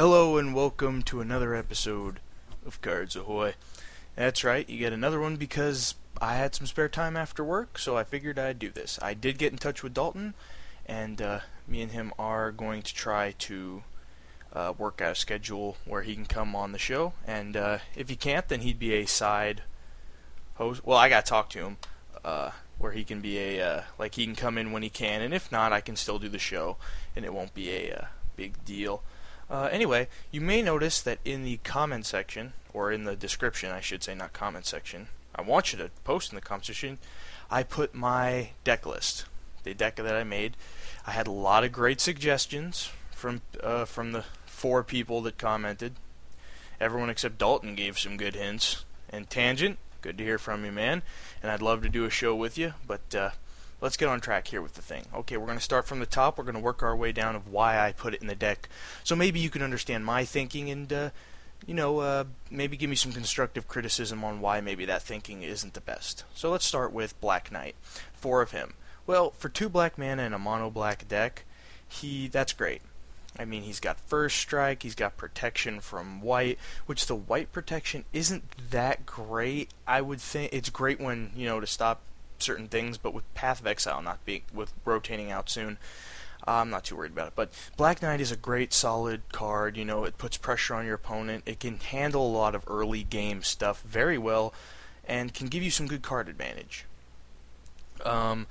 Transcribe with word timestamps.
Hello 0.00 0.38
and 0.38 0.54
welcome 0.54 1.02
to 1.02 1.20
another 1.20 1.54
episode 1.54 2.20
of 2.64 2.80
Cards 2.80 3.16
Ahoy. 3.16 3.52
That's 4.16 4.42
right, 4.42 4.66
you 4.66 4.78
get 4.78 4.94
another 4.94 5.20
one 5.20 5.36
because 5.36 5.94
I 6.22 6.36
had 6.36 6.54
some 6.54 6.66
spare 6.66 6.88
time 6.88 7.18
after 7.18 7.44
work, 7.44 7.76
so 7.76 7.98
I 7.98 8.04
figured 8.04 8.38
I'd 8.38 8.58
do 8.58 8.70
this. 8.70 8.98
I 9.02 9.12
did 9.12 9.36
get 9.36 9.52
in 9.52 9.58
touch 9.58 9.82
with 9.82 9.92
Dalton, 9.92 10.32
and 10.86 11.20
uh, 11.20 11.40
me 11.68 11.82
and 11.82 11.92
him 11.92 12.14
are 12.18 12.50
going 12.50 12.80
to 12.80 12.94
try 12.94 13.32
to 13.40 13.82
uh, 14.54 14.72
work 14.78 15.02
out 15.02 15.12
a 15.12 15.14
schedule 15.14 15.76
where 15.84 16.00
he 16.00 16.14
can 16.14 16.24
come 16.24 16.56
on 16.56 16.72
the 16.72 16.78
show. 16.78 17.12
And 17.26 17.54
uh, 17.54 17.80
if 17.94 18.08
he 18.08 18.16
can't, 18.16 18.48
then 18.48 18.60
he'd 18.60 18.78
be 18.78 18.94
a 18.94 19.04
side 19.04 19.64
host. 20.54 20.80
Well, 20.82 20.96
I 20.96 21.10
got 21.10 21.26
to 21.26 21.28
talk 21.28 21.50
to 21.50 21.58
him 21.58 21.76
uh, 22.24 22.52
where 22.78 22.92
he 22.92 23.04
can 23.04 23.20
be 23.20 23.36
a 23.36 23.60
uh, 23.62 23.82
like 23.98 24.14
he 24.14 24.24
can 24.24 24.34
come 24.34 24.56
in 24.56 24.72
when 24.72 24.82
he 24.82 24.88
can, 24.88 25.20
and 25.20 25.34
if 25.34 25.52
not, 25.52 25.74
I 25.74 25.82
can 25.82 25.94
still 25.94 26.18
do 26.18 26.30
the 26.30 26.38
show, 26.38 26.78
and 27.14 27.22
it 27.22 27.34
won't 27.34 27.52
be 27.52 27.68
a 27.68 27.94
uh, 27.94 28.04
big 28.34 28.64
deal. 28.64 29.02
Uh, 29.50 29.68
anyway, 29.72 30.06
you 30.30 30.40
may 30.40 30.62
notice 30.62 31.02
that 31.02 31.18
in 31.24 31.42
the 31.42 31.58
comment 31.64 32.06
section, 32.06 32.52
or 32.72 32.92
in 32.92 33.04
the 33.04 33.16
description, 33.16 33.72
I 33.72 33.80
should 33.80 34.02
say, 34.02 34.14
not 34.14 34.32
comment 34.32 34.64
section. 34.64 35.08
I 35.34 35.42
want 35.42 35.72
you 35.72 35.78
to 35.78 35.90
post 36.04 36.30
in 36.30 36.36
the 36.36 36.40
comment 36.40 36.66
section. 36.66 36.98
I 37.50 37.64
put 37.64 37.94
my 37.94 38.50
deck 38.62 38.86
list, 38.86 39.24
the 39.64 39.74
deck 39.74 39.96
that 39.96 40.14
I 40.14 40.22
made. 40.22 40.56
I 41.06 41.10
had 41.10 41.26
a 41.26 41.32
lot 41.32 41.64
of 41.64 41.72
great 41.72 42.00
suggestions 42.00 42.90
from 43.10 43.42
uh, 43.62 43.84
from 43.84 44.12
the 44.12 44.24
four 44.46 44.84
people 44.84 45.20
that 45.22 45.38
commented. 45.38 45.94
Everyone 46.80 47.10
except 47.10 47.38
Dalton 47.38 47.74
gave 47.74 47.98
some 47.98 48.16
good 48.16 48.36
hints. 48.36 48.84
And 49.08 49.28
Tangent, 49.28 49.78
good 50.00 50.16
to 50.18 50.24
hear 50.24 50.38
from 50.38 50.64
you, 50.64 50.70
man. 50.70 51.02
And 51.42 51.50
I'd 51.50 51.62
love 51.62 51.82
to 51.82 51.88
do 51.88 52.04
a 52.04 52.10
show 52.10 52.34
with 52.36 52.56
you, 52.56 52.74
but 52.86 53.14
uh, 53.14 53.30
let's 53.80 53.96
get 53.96 54.08
on 54.08 54.20
track 54.20 54.48
here 54.48 54.62
with 54.62 54.74
the 54.74 54.82
thing. 54.82 55.06
Okay, 55.14 55.36
we're 55.36 55.46
going 55.46 55.58
to 55.58 55.64
start 55.64 55.86
from 55.86 56.00
the 56.00 56.06
top. 56.06 56.38
We're 56.38 56.44
going 56.44 56.54
to 56.54 56.60
work 56.60 56.82
our 56.82 56.96
way 56.96 57.12
down 57.12 57.36
of 57.36 57.48
why 57.48 57.78
I 57.78 57.92
put 57.92 58.14
it 58.14 58.20
in 58.20 58.26
the 58.26 58.34
deck. 58.34 58.68
So 59.04 59.16
maybe 59.16 59.40
you 59.40 59.50
can 59.50 59.62
understand 59.62 60.04
my 60.04 60.24
thinking 60.24 60.70
and, 60.70 60.92
uh, 60.92 61.10
you 61.66 61.74
know, 61.74 61.98
uh, 62.00 62.24
maybe 62.50 62.76
give 62.76 62.90
me 62.90 62.96
some 62.96 63.12
constructive 63.12 63.68
criticism 63.68 64.24
on 64.24 64.40
why 64.40 64.60
maybe 64.60 64.84
that 64.86 65.02
thinking 65.02 65.42
isn't 65.42 65.74
the 65.74 65.80
best. 65.80 66.24
So 66.34 66.50
let's 66.50 66.64
start 66.64 66.92
with 66.92 67.20
Black 67.20 67.50
Knight. 67.52 67.74
Four 68.12 68.42
of 68.42 68.52
him. 68.52 68.74
Well, 69.06 69.30
for 69.30 69.48
two 69.48 69.68
black 69.68 69.98
mana 69.98 70.22
and 70.22 70.34
a 70.34 70.38
mono 70.38 70.70
black 70.70 71.08
deck, 71.08 71.44
he 71.88 72.28
that's 72.28 72.52
great. 72.52 72.82
I 73.38 73.44
mean, 73.44 73.62
he's 73.62 73.80
got 73.80 73.98
first 74.00 74.36
strike, 74.36 74.82
he's 74.82 74.94
got 74.94 75.16
protection 75.16 75.80
from 75.80 76.20
white, 76.20 76.58
which 76.86 77.06
the 77.06 77.14
white 77.14 77.52
protection 77.52 78.04
isn't 78.12 78.70
that 78.70 79.06
great. 79.06 79.70
I 79.86 80.00
would 80.00 80.20
think 80.20 80.52
it's 80.52 80.70
great 80.70 81.00
when, 81.00 81.30
you 81.34 81.46
know, 81.46 81.60
to 81.60 81.66
stop 81.66 82.02
certain 82.42 82.68
things, 82.68 82.98
but 82.98 83.14
with 83.14 83.32
Path 83.34 83.60
of 83.60 83.66
Exile 83.66 84.02
not 84.02 84.24
being 84.24 84.42
with 84.52 84.72
rotating 84.84 85.30
out 85.30 85.50
soon, 85.50 85.78
uh, 86.46 86.52
I'm 86.52 86.70
not 86.70 86.84
too 86.84 86.96
worried 86.96 87.12
about 87.12 87.28
it. 87.28 87.32
But 87.36 87.50
Black 87.76 88.02
Knight 88.02 88.20
is 88.20 88.32
a 88.32 88.36
great, 88.36 88.72
solid 88.72 89.22
card. 89.32 89.76
You 89.76 89.84
know, 89.84 90.04
it 90.04 90.18
puts 90.18 90.36
pressure 90.36 90.74
on 90.74 90.86
your 90.86 90.94
opponent. 90.94 91.44
It 91.46 91.60
can 91.60 91.78
handle 91.78 92.26
a 92.26 92.32
lot 92.32 92.54
of 92.54 92.64
early 92.66 93.02
game 93.02 93.42
stuff 93.42 93.82
very 93.82 94.18
well, 94.18 94.54
and 95.06 95.34
can 95.34 95.48
give 95.48 95.62
you 95.62 95.70
some 95.70 95.86
good 95.86 96.02
card 96.02 96.28
advantage. 96.28 96.86
Um, 98.04 98.46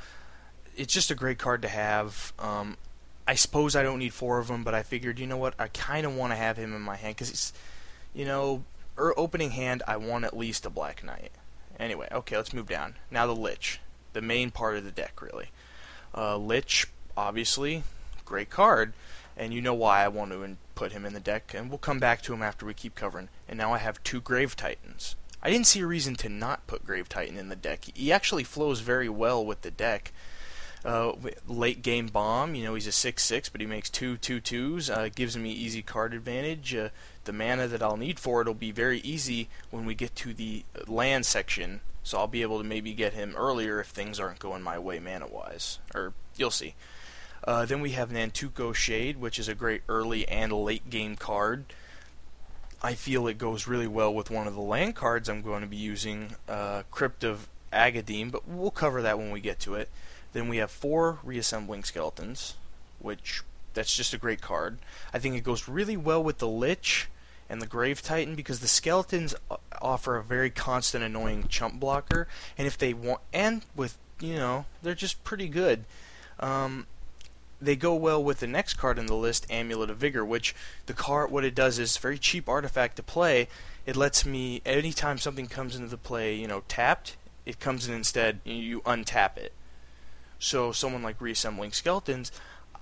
it's 0.77 0.93
just 0.93 1.11
a 1.11 1.15
great 1.15 1.39
card 1.39 1.61
to 1.63 1.67
have. 1.67 2.33
Um, 2.37 2.77
I 3.27 3.35
suppose 3.35 3.75
I 3.75 3.83
don't 3.83 3.99
need 3.99 4.13
four 4.13 4.39
of 4.39 4.47
them, 4.47 4.63
but 4.63 4.73
I 4.73 4.81
figured, 4.81 5.19
you 5.19 5.27
know 5.27 5.37
what, 5.37 5.53
I 5.59 5.67
kind 5.67 6.05
of 6.05 6.15
want 6.15 6.31
to 6.31 6.35
have 6.35 6.57
him 6.57 6.75
in 6.75 6.81
my 6.81 6.95
hand 6.95 7.15
because 7.15 7.29
it's, 7.29 7.53
you 8.13 8.25
know, 8.25 8.63
er, 8.97 9.13
opening 9.17 9.51
hand, 9.51 9.83
I 9.87 9.97
want 9.97 10.25
at 10.25 10.35
least 10.35 10.65
a 10.65 10.69
Black 10.69 11.03
Knight. 11.03 11.31
Anyway, 11.79 12.07
okay, 12.11 12.35
let's 12.35 12.53
move 12.53 12.67
down. 12.67 12.95
Now 13.09 13.25
the 13.25 13.35
Lich, 13.35 13.79
the 14.13 14.21
main 14.21 14.51
part 14.51 14.75
of 14.75 14.83
the 14.83 14.91
deck, 14.91 15.21
really. 15.21 15.49
Uh, 16.15 16.37
Lich, 16.37 16.87
obviously, 17.15 17.83
great 18.25 18.49
card, 18.49 18.93
and 19.37 19.53
you 19.53 19.61
know 19.61 19.73
why 19.73 20.03
I 20.03 20.09
want 20.09 20.31
to 20.31 20.57
put 20.75 20.91
him 20.91 21.05
in 21.05 21.13
the 21.13 21.19
deck, 21.19 21.53
and 21.55 21.69
we'll 21.69 21.77
come 21.77 21.99
back 21.99 22.21
to 22.23 22.33
him 22.33 22.41
after 22.41 22.65
we 22.65 22.73
keep 22.73 22.95
covering. 22.95 23.29
And 23.47 23.57
now 23.57 23.73
I 23.73 23.77
have 23.77 24.03
two 24.03 24.19
Grave 24.19 24.55
Titans. 24.55 25.15
I 25.41 25.49
didn't 25.49 25.67
see 25.67 25.79
a 25.79 25.87
reason 25.87 26.15
to 26.15 26.29
not 26.29 26.67
put 26.67 26.85
Grave 26.85 27.07
Titan 27.07 27.37
in 27.37 27.47
the 27.47 27.55
deck. 27.55 27.85
He 27.93 28.11
actually 28.11 28.43
flows 28.43 28.81
very 28.81 29.07
well 29.07 29.45
with 29.45 29.61
the 29.61 29.71
deck. 29.71 30.11
Uh, 30.85 31.11
late 31.47 31.81
game 31.81 32.07
bomb, 32.07 32.55
you 32.55 32.63
know, 32.63 32.73
he's 32.73 32.87
a 32.87 32.91
6 32.91 33.21
6, 33.21 33.49
but 33.49 33.59
he 33.59 33.67
makes 33.67 33.89
two 33.89 34.15
two 34.15 34.39
twos. 34.39 34.89
Uh, 34.89 35.09
gives 35.13 35.37
me 35.37 35.51
easy 35.51 35.81
card 35.81 36.13
advantage. 36.13 36.73
Uh, 36.73 36.89
the 37.25 37.33
mana 37.33 37.67
that 37.67 37.83
I'll 37.83 37.97
need 37.97 38.17
for 38.17 38.41
it 38.41 38.47
will 38.47 38.53
be 38.53 38.71
very 38.71 38.99
easy 39.01 39.49
when 39.71 39.85
we 39.85 39.93
get 39.93 40.15
to 40.17 40.33
the 40.33 40.63
land 40.87 41.25
section, 41.25 41.81
so 42.01 42.17
I'll 42.17 42.27
be 42.27 42.41
able 42.43 42.59
to 42.59 42.63
maybe 42.63 42.93
get 42.93 43.13
him 43.13 43.35
earlier 43.37 43.81
if 43.81 43.87
things 43.87 44.19
aren't 44.19 44.39
going 44.39 44.63
my 44.63 44.79
way 44.79 44.99
mana 44.99 45.27
wise. 45.27 45.79
Or 45.93 46.13
you'll 46.37 46.49
see. 46.49 46.75
Uh, 47.43 47.65
then 47.65 47.81
we 47.81 47.91
have 47.91 48.09
Nantuko 48.09 48.73
Shade, 48.73 49.17
which 49.17 49.37
is 49.37 49.47
a 49.47 49.55
great 49.55 49.81
early 49.89 50.27
and 50.27 50.51
late 50.51 50.89
game 50.89 51.15
card. 51.15 51.65
I 52.81 52.93
feel 52.93 53.27
it 53.27 53.37
goes 53.37 53.67
really 53.67 53.87
well 53.87 54.13
with 54.13 54.31
one 54.31 54.47
of 54.47 54.55
the 54.55 54.61
land 54.61 54.95
cards 54.95 55.27
I'm 55.27 55.41
going 55.41 55.61
to 55.61 55.67
be 55.67 55.77
using, 55.77 56.35
uh, 56.47 56.83
Crypt 56.89 57.23
of 57.23 57.49
Agadeem, 57.73 58.31
but 58.31 58.47
we'll 58.47 58.71
cover 58.71 59.01
that 59.01 59.17
when 59.17 59.31
we 59.31 59.41
get 59.41 59.59
to 59.61 59.75
it. 59.75 59.89
Then 60.33 60.47
we 60.47 60.57
have 60.57 60.71
four 60.71 61.19
reassembling 61.23 61.83
skeletons, 61.83 62.55
which 62.99 63.43
that's 63.73 63.95
just 63.95 64.13
a 64.13 64.17
great 64.17 64.41
card. 64.41 64.79
I 65.13 65.19
think 65.19 65.35
it 65.35 65.43
goes 65.43 65.67
really 65.67 65.97
well 65.97 66.23
with 66.23 66.37
the 66.37 66.47
Lich 66.47 67.07
and 67.49 67.61
the 67.61 67.67
Grave 67.67 68.01
Titan 68.01 68.35
because 68.35 68.59
the 68.59 68.67
skeletons 68.67 69.35
offer 69.81 70.17
a 70.17 70.23
very 70.23 70.49
constant 70.49 71.03
annoying 71.03 71.47
chump 71.47 71.79
blocker, 71.79 72.27
and 72.57 72.67
if 72.67 72.77
they 72.77 72.93
want, 72.93 73.21
and 73.33 73.63
with 73.75 73.97
you 74.19 74.35
know, 74.35 74.65
they're 74.81 74.95
just 74.95 75.23
pretty 75.23 75.47
good. 75.47 75.85
Um, 76.39 76.87
they 77.61 77.75
go 77.75 77.95
well 77.95 78.23
with 78.23 78.39
the 78.39 78.47
next 78.47 78.75
card 78.75 78.97
in 78.97 79.07
the 79.07 79.15
list, 79.15 79.45
Amulet 79.49 79.89
of 79.89 79.97
Vigor, 79.97 80.23
which 80.23 80.55
the 80.85 80.93
card, 80.93 81.31
what 81.31 81.43
it 81.43 81.55
does 81.55 81.79
is 81.79 81.97
very 81.97 82.17
cheap 82.17 82.47
artifact 82.47 82.95
to 82.97 83.03
play. 83.03 83.47
It 83.85 83.95
lets 83.95 84.25
me, 84.25 84.61
anytime 84.65 85.17
something 85.17 85.47
comes 85.47 85.75
into 85.75 85.89
the 85.89 85.97
play, 85.97 86.35
you 86.35 86.47
know, 86.47 86.63
tapped, 86.67 87.17
it 87.45 87.59
comes 87.59 87.87
in 87.87 87.93
instead, 87.93 88.39
you 88.45 88.81
untap 88.81 89.37
it. 89.37 89.51
So 90.39 90.71
someone 90.71 91.03
like 91.03 91.21
reassembling 91.21 91.73
skeletons, 91.73 92.31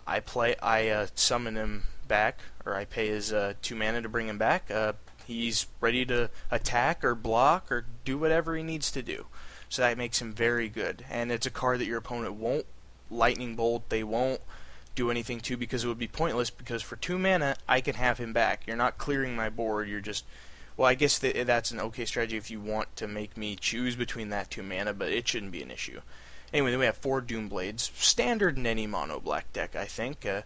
I 0.05 0.19
play, 0.19 0.55
I 0.61 0.87
uh, 0.89 1.07
summon 1.15 1.55
him 1.55 1.83
back, 2.07 2.39
or 2.65 2.75
I 2.75 2.85
pay 2.85 3.07
his 3.07 3.33
uh, 3.33 3.53
two 3.61 3.75
mana 3.75 4.01
to 4.01 4.09
bring 4.09 4.27
him 4.27 4.37
back. 4.37 4.71
Uh, 4.71 4.93
he's 5.25 5.67
ready 5.81 6.05
to 6.05 6.29
attack 6.51 7.03
or 7.03 7.15
block 7.15 7.71
or 7.71 7.85
do 8.05 8.17
whatever 8.17 8.55
he 8.55 8.63
needs 8.63 8.91
to 8.91 9.01
do. 9.01 9.25
So 9.69 9.81
that 9.81 9.97
makes 9.97 10.21
him 10.21 10.31
very 10.31 10.69
good, 10.69 11.03
and 11.09 11.31
it's 11.31 11.45
a 11.45 11.51
card 11.51 11.79
that 11.79 11.87
your 11.87 11.97
opponent 11.97 12.35
won't 12.35 12.65
lightning 13.09 13.55
bolt. 13.55 13.89
They 13.89 14.03
won't 14.03 14.41
do 14.95 15.11
anything 15.11 15.39
to 15.41 15.57
because 15.57 15.83
it 15.83 15.87
would 15.87 15.99
be 15.99 16.07
pointless. 16.07 16.49
Because 16.49 16.81
for 16.81 16.95
two 16.95 17.17
mana, 17.17 17.55
I 17.67 17.81
can 17.81 17.95
have 17.95 18.17
him 18.17 18.31
back. 18.31 18.63
You're 18.65 18.77
not 18.77 18.97
clearing 18.97 19.35
my 19.35 19.49
board. 19.49 19.89
You're 19.89 19.99
just 19.99 20.23
well, 20.77 20.87
I 20.87 20.93
guess 20.93 21.17
that's 21.17 21.71
an 21.71 21.79
okay 21.79 22.05
strategy 22.05 22.37
if 22.37 22.51
you 22.51 22.61
want 22.61 22.95
to 22.97 23.07
make 23.07 23.35
me 23.35 23.55
choose 23.55 23.95
between 23.95 24.29
that 24.29 24.51
two 24.51 24.61
mana, 24.61 24.93
but 24.93 25.11
it 25.11 25.27
shouldn't 25.27 25.51
be 25.51 25.63
an 25.63 25.71
issue. 25.71 26.01
Anyway, 26.53 26.71
then 26.71 26.79
we 26.79 26.85
have 26.85 26.97
four 26.97 27.21
Doom 27.21 27.49
Blades, 27.49 27.91
standard 27.95 28.57
in 28.57 28.65
any 28.65 28.87
mono 28.87 29.19
black 29.19 29.51
deck, 29.51 29.75
I 29.75 29.85
think. 29.85 30.25
Uh, 30.25 30.41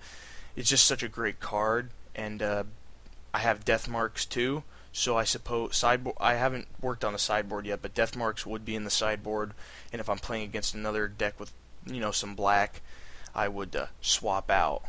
it's 0.56 0.70
just 0.70 0.86
such 0.86 1.04
a 1.04 1.08
great 1.08 1.40
card, 1.40 1.92
and 2.16 2.42
uh, 2.42 2.64
I 3.34 3.40
have 3.40 3.66
Death 3.66 3.88
Marks 3.88 4.26
too. 4.26 4.64
So 4.94 5.18
I 5.18 5.24
suppose 5.24 5.78
sideboard. 5.78 6.18
I 6.20 6.34
haven't 6.34 6.68
worked 6.82 7.06
on 7.06 7.14
the 7.14 7.20
sideboard 7.20 7.66
yet, 7.66 7.82
but 7.82 7.94
Death 7.94 8.16
Marks 8.16 8.46
would 8.46 8.66
be 8.66 8.76
in 8.76 8.84
the 8.84 8.90
sideboard. 8.90 9.54
And 9.94 10.02
if 10.02 10.10
I'm 10.10 10.18
playing 10.18 10.44
against 10.44 10.76
another 10.76 11.08
deck 11.08 11.40
with, 11.40 11.54
you 11.86 12.02
know, 12.02 12.12
some 12.12 12.36
black, 12.36 12.82
I 13.34 13.48
would 13.48 13.76
uh, 13.76 13.86
swap 14.02 14.52
out 14.52 14.84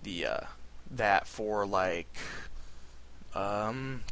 the 0.00 0.26
uh, 0.26 0.40
that 0.90 1.26
for 1.26 1.66
like, 1.66 2.16
um, 3.34 4.02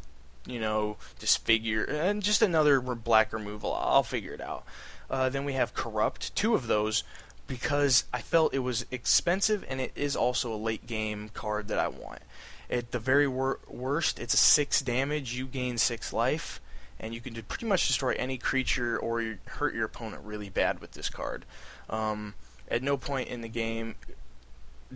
you 0.45 0.59
know, 0.59 0.97
disfigure 1.19 1.85
and 1.85 2.21
just 2.21 2.41
another 2.41 2.81
black 2.81 3.31
removal. 3.31 3.73
I'll 3.73 4.03
figure 4.03 4.33
it 4.33 4.41
out. 4.41 4.65
Uh, 5.09 5.29
then 5.29 5.45
we 5.45 5.53
have 5.53 5.73
Corrupt, 5.73 6.35
two 6.35 6.55
of 6.55 6.67
those, 6.67 7.03
because 7.47 8.05
I 8.13 8.21
felt 8.21 8.53
it 8.53 8.59
was 8.59 8.85
expensive 8.91 9.65
and 9.67 9.81
it 9.81 9.91
is 9.95 10.15
also 10.15 10.53
a 10.53 10.57
late 10.57 10.87
game 10.87 11.29
card 11.29 11.67
that 11.67 11.79
I 11.79 11.87
want. 11.87 12.21
At 12.69 12.91
the 12.91 12.99
very 12.99 13.27
wor- 13.27 13.59
worst, 13.67 14.19
it's 14.19 14.33
a 14.33 14.37
6 14.37 14.81
damage, 14.81 15.35
you 15.35 15.45
gain 15.45 15.77
6 15.77 16.13
life, 16.13 16.61
and 16.99 17.13
you 17.13 17.21
can 17.21 17.33
pretty 17.43 17.65
much 17.65 17.87
destroy 17.87 18.15
any 18.17 18.37
creature 18.37 18.97
or 18.97 19.37
hurt 19.45 19.75
your 19.75 19.85
opponent 19.85 20.23
really 20.23 20.49
bad 20.49 20.79
with 20.79 20.93
this 20.93 21.09
card. 21.09 21.45
Um, 21.89 22.33
at 22.69 22.81
no 22.81 22.97
point 22.97 23.27
in 23.29 23.41
the 23.41 23.49
game 23.49 23.95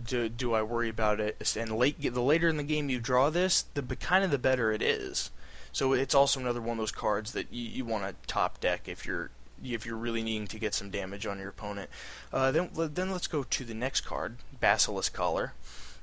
do, 0.02 0.28
do 0.28 0.54
I 0.54 0.62
worry 0.62 0.88
about 0.88 1.20
it. 1.20 1.56
And 1.56 1.72
late, 1.72 2.00
the 2.00 2.20
later 2.20 2.48
in 2.48 2.56
the 2.56 2.62
game 2.62 2.88
you 2.88 3.00
draw 3.00 3.30
this, 3.30 3.64
the 3.74 3.82
kind 3.96 4.24
of 4.24 4.30
the 4.30 4.38
better 4.38 4.72
it 4.72 4.82
is. 4.82 5.30
So 5.72 5.92
it's 5.92 6.14
also 6.14 6.40
another 6.40 6.60
one 6.60 6.72
of 6.72 6.78
those 6.78 6.92
cards 6.92 7.32
that 7.32 7.52
you, 7.52 7.68
you 7.68 7.84
want 7.84 8.04
to 8.04 8.14
top 8.26 8.60
deck 8.60 8.88
if 8.88 9.06
you're 9.06 9.30
if 9.64 9.86
you're 9.86 9.96
really 9.96 10.22
needing 10.22 10.46
to 10.48 10.58
get 10.58 10.74
some 10.74 10.90
damage 10.90 11.26
on 11.26 11.38
your 11.38 11.48
opponent. 11.48 11.90
Uh, 12.32 12.50
then 12.50 12.70
then 12.74 13.10
let's 13.10 13.26
go 13.26 13.42
to 13.42 13.64
the 13.64 13.74
next 13.74 14.02
card, 14.02 14.36
Basilisk 14.60 15.12
Collar. 15.12 15.54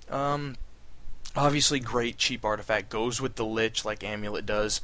Um, 0.09 0.55
obviously, 1.35 1.79
great 1.79 2.17
cheap 2.17 2.45
artifact 2.45 2.89
goes 2.89 3.21
with 3.21 3.35
the 3.35 3.45
Lich 3.45 3.85
like 3.85 4.03
Amulet 4.03 4.45
does. 4.45 4.81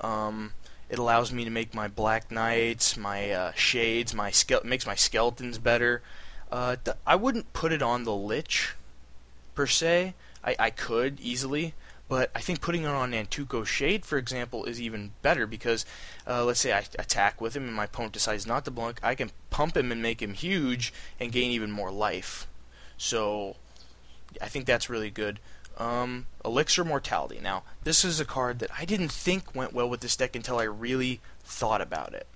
Um, 0.00 0.52
it 0.88 0.98
allows 0.98 1.32
me 1.32 1.44
to 1.44 1.50
make 1.50 1.74
my 1.74 1.88
Black 1.88 2.30
Knights, 2.30 2.96
my 2.96 3.30
uh, 3.30 3.52
Shades, 3.52 4.14
my 4.14 4.32
makes 4.64 4.86
my 4.86 4.94
skeletons 4.94 5.58
better. 5.58 6.02
Uh, 6.50 6.76
th- 6.84 6.96
I 7.06 7.16
wouldn't 7.16 7.52
put 7.52 7.72
it 7.72 7.82
on 7.82 8.04
the 8.04 8.14
Lich 8.14 8.74
per 9.54 9.66
se. 9.66 10.14
I, 10.44 10.54
I 10.58 10.70
could 10.70 11.18
easily, 11.20 11.74
But 12.08 12.30
I 12.34 12.40
think 12.40 12.60
putting 12.60 12.84
it 12.84 12.88
on 12.88 13.10
Nantuko 13.10 13.66
Shade, 13.66 14.04
for 14.04 14.16
example, 14.16 14.64
is 14.64 14.80
even 14.80 15.12
better 15.22 15.46
because 15.46 15.84
uh, 16.26 16.44
let's 16.44 16.60
say 16.60 16.72
I 16.72 16.84
attack 16.98 17.40
with 17.40 17.56
him 17.56 17.64
and 17.64 17.74
my 17.74 17.84
opponent 17.84 18.12
decides 18.12 18.46
not 18.46 18.64
to 18.66 18.70
blink, 18.70 19.00
I 19.02 19.14
can 19.14 19.32
pump 19.50 19.76
him 19.76 19.90
and 19.90 20.00
make 20.00 20.22
him 20.22 20.34
huge 20.34 20.92
and 21.18 21.32
gain 21.32 21.50
even 21.50 21.72
more 21.72 21.90
life. 21.90 22.46
So 22.96 23.56
I 24.40 24.46
think 24.46 24.66
that's 24.66 24.88
really 24.88 25.10
good. 25.10 25.40
Um, 25.78 26.26
Elixir 26.44 26.84
Mortality. 26.84 27.40
Now, 27.42 27.64
this 27.84 28.04
is 28.04 28.20
a 28.20 28.24
card 28.24 28.60
that 28.60 28.70
I 28.78 28.84
didn't 28.84 29.10
think 29.10 29.54
went 29.54 29.72
well 29.72 29.88
with 29.88 30.00
this 30.00 30.16
deck 30.16 30.36
until 30.36 30.58
I 30.58 30.64
really 30.64 31.20
thought 31.42 31.80
about 31.80 32.14
it. 32.14 32.26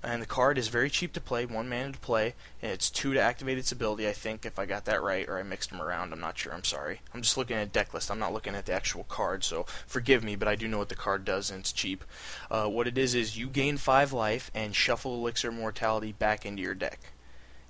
And 0.00 0.22
the 0.22 0.26
card 0.26 0.58
is 0.58 0.68
very 0.68 0.90
cheap 0.90 1.12
to 1.14 1.20
play, 1.20 1.44
one 1.44 1.68
mana 1.68 1.92
to 1.92 1.98
play, 1.98 2.34
and 2.62 2.70
it's 2.70 2.88
two 2.88 3.14
to 3.14 3.20
activate 3.20 3.58
its 3.58 3.72
ability, 3.72 4.06
I 4.06 4.12
think, 4.12 4.46
if 4.46 4.56
I 4.56 4.64
got 4.64 4.84
that 4.84 5.02
right, 5.02 5.28
or 5.28 5.38
I 5.38 5.42
mixed 5.42 5.70
them 5.70 5.82
around, 5.82 6.12
I'm 6.12 6.20
not 6.20 6.38
sure, 6.38 6.54
I'm 6.54 6.62
sorry. 6.62 7.00
I'm 7.12 7.20
just 7.20 7.36
looking 7.36 7.56
at 7.56 7.66
a 7.66 7.70
deck 7.70 7.92
list, 7.92 8.08
I'm 8.08 8.20
not 8.20 8.32
looking 8.32 8.54
at 8.54 8.66
the 8.66 8.72
actual 8.72 9.02
card, 9.04 9.42
so 9.42 9.66
forgive 9.88 10.22
me, 10.22 10.36
but 10.36 10.46
I 10.46 10.54
do 10.54 10.68
know 10.68 10.78
what 10.78 10.88
the 10.88 10.94
card 10.94 11.24
does, 11.24 11.50
and 11.50 11.60
it's 11.60 11.72
cheap. 11.72 12.04
Uh, 12.48 12.68
what 12.68 12.86
it 12.86 12.96
is 12.96 13.16
is 13.16 13.36
you 13.36 13.48
gain 13.48 13.76
5 13.76 14.12
life 14.12 14.52
and 14.54 14.74
shuffle 14.74 15.16
Elixir 15.16 15.50
Mortality 15.50 16.12
back 16.12 16.46
into 16.46 16.62
your 16.62 16.74
deck. 16.74 17.00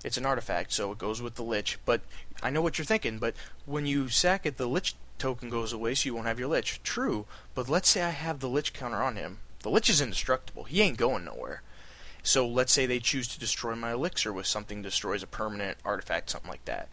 It's 0.03 0.17
an 0.17 0.25
artifact, 0.25 0.71
so 0.71 0.91
it 0.91 0.99
goes 0.99 1.23
with 1.23 1.33
the 1.33 1.43
Lich, 1.43 1.79
but 1.83 2.01
I 2.43 2.51
know 2.51 2.61
what 2.61 2.77
you're 2.77 2.85
thinking, 2.85 3.17
but 3.17 3.35
when 3.65 3.87
you 3.87 4.07
sack 4.07 4.45
it, 4.45 4.57
the 4.57 4.67
Lich 4.67 4.95
token 5.17 5.49
goes 5.49 5.73
away, 5.73 5.95
so 5.95 6.05
you 6.05 6.13
won't 6.13 6.27
have 6.27 6.39
your 6.39 6.47
Lich. 6.47 6.79
True, 6.83 7.25
but 7.55 7.67
let's 7.67 7.89
say 7.89 8.03
I 8.03 8.11
have 8.11 8.39
the 8.39 8.49
Lich 8.49 8.71
counter 8.71 9.01
on 9.01 9.15
him. 9.15 9.39
The 9.63 9.71
Lich 9.71 9.89
is 9.89 9.99
indestructible, 9.99 10.65
he 10.65 10.81
ain't 10.81 10.97
going 10.97 11.25
nowhere. 11.25 11.63
So 12.23 12.47
let's 12.47 12.71
say 12.71 12.85
they 12.85 12.99
choose 12.99 13.27
to 13.29 13.39
destroy 13.39 13.75
my 13.75 13.93
elixir 13.93 14.31
with 14.33 14.45
something 14.45 14.81
destroys 14.81 15.23
a 15.23 15.27
permanent 15.27 15.77
artifact, 15.85 16.29
something 16.29 16.49
like 16.49 16.65
that. 16.65 16.89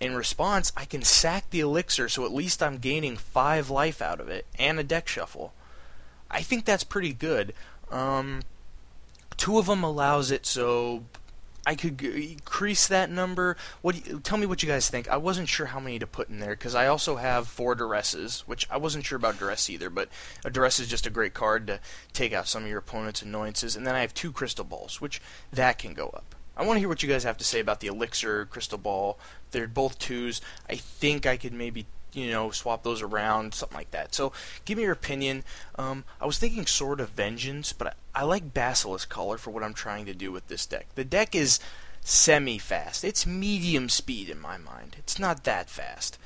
In 0.00 0.16
response, 0.16 0.72
I 0.76 0.84
can 0.84 1.02
sack 1.02 1.50
the 1.50 1.60
elixir, 1.60 2.08
so 2.08 2.24
at 2.24 2.32
least 2.32 2.62
I'm 2.62 2.78
gaining 2.78 3.16
five 3.16 3.70
life 3.70 4.02
out 4.02 4.20
of 4.20 4.28
it 4.28 4.46
and 4.58 4.78
a 4.78 4.84
deck 4.84 5.06
shuffle. 5.06 5.52
I 6.30 6.42
think 6.42 6.64
that's 6.64 6.84
pretty 6.84 7.12
good. 7.12 7.54
Um, 7.90 8.42
two 9.36 9.58
of 9.58 9.66
them 9.66 9.84
allows 9.84 10.30
it, 10.30 10.46
so 10.46 11.04
I 11.64 11.76
could 11.76 12.02
increase 12.02 12.88
that 12.88 13.08
number. 13.10 13.56
What? 13.82 14.06
You, 14.06 14.18
tell 14.18 14.38
me 14.38 14.46
what 14.46 14.62
you 14.62 14.68
guys 14.68 14.90
think. 14.90 15.08
I 15.08 15.16
wasn't 15.16 15.48
sure 15.48 15.66
how 15.66 15.78
many 15.78 15.98
to 16.00 16.06
put 16.06 16.28
in 16.28 16.40
there 16.40 16.56
because 16.56 16.74
I 16.74 16.88
also 16.88 17.16
have 17.16 17.46
four 17.46 17.76
duresses, 17.76 18.40
which 18.40 18.66
I 18.70 18.78
wasn't 18.78 19.04
sure 19.04 19.16
about 19.16 19.38
duress 19.38 19.70
either. 19.70 19.88
But 19.88 20.08
a 20.44 20.50
duress 20.50 20.80
is 20.80 20.88
just 20.88 21.06
a 21.06 21.10
great 21.10 21.34
card 21.34 21.68
to 21.68 21.80
take 22.12 22.32
out 22.32 22.48
some 22.48 22.64
of 22.64 22.68
your 22.68 22.78
opponent's 22.78 23.22
annoyances. 23.22 23.76
And 23.76 23.86
then 23.86 23.94
I 23.94 24.00
have 24.00 24.12
two 24.12 24.32
crystal 24.32 24.64
balls, 24.64 25.00
which 25.00 25.20
that 25.52 25.78
can 25.78 25.94
go 25.94 26.08
up. 26.08 26.34
I 26.56 26.66
want 26.66 26.76
to 26.76 26.80
hear 26.80 26.88
what 26.88 27.02
you 27.02 27.08
guys 27.08 27.24
have 27.24 27.38
to 27.38 27.44
say 27.44 27.60
about 27.60 27.80
the 27.80 27.86
elixir 27.86 28.44
crystal 28.46 28.78
ball. 28.78 29.18
They're 29.52 29.68
both 29.68 29.98
twos. 29.98 30.40
I 30.68 30.74
think 30.74 31.26
I 31.26 31.36
could 31.36 31.52
maybe 31.52 31.86
you 32.12 32.30
know, 32.30 32.50
swap 32.50 32.82
those 32.82 33.02
around, 33.02 33.54
something 33.54 33.76
like 33.76 33.90
that. 33.92 34.14
So, 34.14 34.32
give 34.64 34.78
me 34.78 34.84
your 34.84 34.92
opinion. 34.92 35.44
Um, 35.76 36.04
I 36.20 36.26
was 36.26 36.38
thinking 36.38 36.66
Sword 36.66 37.00
of 37.00 37.10
Vengeance, 37.10 37.72
but 37.72 37.88
I, 38.14 38.22
I 38.22 38.24
like 38.24 38.54
Basilisk 38.54 39.08
Collar 39.08 39.38
for 39.38 39.50
what 39.50 39.62
I'm 39.62 39.74
trying 39.74 40.06
to 40.06 40.14
do 40.14 40.30
with 40.30 40.48
this 40.48 40.66
deck. 40.66 40.86
The 40.94 41.04
deck 41.04 41.34
is 41.34 41.58
semi-fast. 42.02 43.04
It's 43.04 43.26
medium 43.26 43.88
speed 43.88 44.28
in 44.28 44.40
my 44.40 44.58
mind. 44.58 44.96
It's 44.98 45.18
not 45.18 45.44
that 45.44 45.70
fast. 45.70 46.18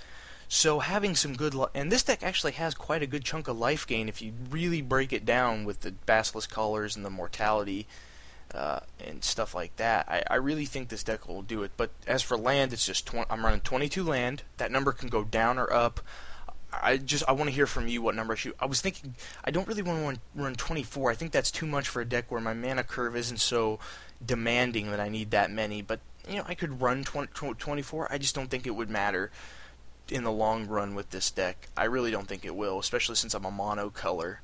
So 0.48 0.78
having 0.78 1.16
some 1.16 1.34
good 1.34 1.54
li- 1.54 1.66
and 1.74 1.90
this 1.90 2.04
deck 2.04 2.22
actually 2.22 2.52
has 2.52 2.74
quite 2.74 3.02
a 3.02 3.06
good 3.06 3.24
chunk 3.24 3.48
of 3.48 3.58
life 3.58 3.86
gain 3.86 4.08
if 4.08 4.22
you 4.22 4.32
really 4.48 4.80
break 4.80 5.12
it 5.12 5.26
down 5.26 5.64
with 5.64 5.80
the 5.80 5.92
Basilisk 5.92 6.50
Collars 6.50 6.96
and 6.96 7.04
the 7.04 7.10
Mortality 7.10 7.86
uh, 8.56 8.80
and 9.06 9.22
stuff 9.22 9.54
like 9.54 9.76
that. 9.76 10.08
I, 10.08 10.22
I 10.30 10.36
really 10.36 10.64
think 10.64 10.88
this 10.88 11.02
deck 11.02 11.28
will 11.28 11.42
do 11.42 11.62
it. 11.62 11.72
But 11.76 11.90
as 12.06 12.22
for 12.22 12.36
land, 12.36 12.72
it's 12.72 12.86
just 12.86 13.06
tw- 13.06 13.30
I'm 13.30 13.44
running 13.44 13.60
22 13.60 14.02
land. 14.02 14.42
That 14.56 14.72
number 14.72 14.92
can 14.92 15.08
go 15.08 15.24
down 15.24 15.58
or 15.58 15.70
up. 15.72 16.00
I 16.72 16.96
just 16.96 17.24
I 17.28 17.32
want 17.32 17.48
to 17.48 17.54
hear 17.54 17.66
from 17.66 17.86
you 17.86 18.02
what 18.02 18.14
number 18.14 18.32
I 18.32 18.36
shoot. 18.36 18.56
I 18.58 18.66
was 18.66 18.80
thinking 18.80 19.14
I 19.44 19.50
don't 19.50 19.68
really 19.68 19.82
want 19.82 20.16
to 20.16 20.20
run 20.42 20.54
24. 20.54 21.10
I 21.10 21.14
think 21.14 21.32
that's 21.32 21.50
too 21.50 21.66
much 21.66 21.88
for 21.88 22.00
a 22.00 22.04
deck 22.04 22.30
where 22.30 22.40
my 22.40 22.54
mana 22.54 22.82
curve 22.82 23.16
isn't 23.16 23.40
so 23.40 23.78
demanding 24.24 24.90
that 24.90 25.00
I 25.00 25.08
need 25.08 25.30
that 25.30 25.50
many. 25.50 25.82
But 25.82 26.00
you 26.28 26.36
know 26.36 26.44
I 26.46 26.54
could 26.54 26.80
run 26.80 27.04
20, 27.04 27.54
24. 27.54 28.08
I 28.10 28.18
just 28.18 28.34
don't 28.34 28.50
think 28.50 28.66
it 28.66 28.74
would 28.74 28.90
matter 28.90 29.30
in 30.08 30.24
the 30.24 30.32
long 30.32 30.66
run 30.66 30.94
with 30.94 31.10
this 31.10 31.30
deck. 31.30 31.68
I 31.76 31.84
really 31.84 32.10
don't 32.10 32.28
think 32.28 32.44
it 32.44 32.54
will, 32.54 32.78
especially 32.78 33.16
since 33.16 33.34
I'm 33.34 33.44
a 33.44 33.50
mono 33.50 33.90
color. 33.90 34.40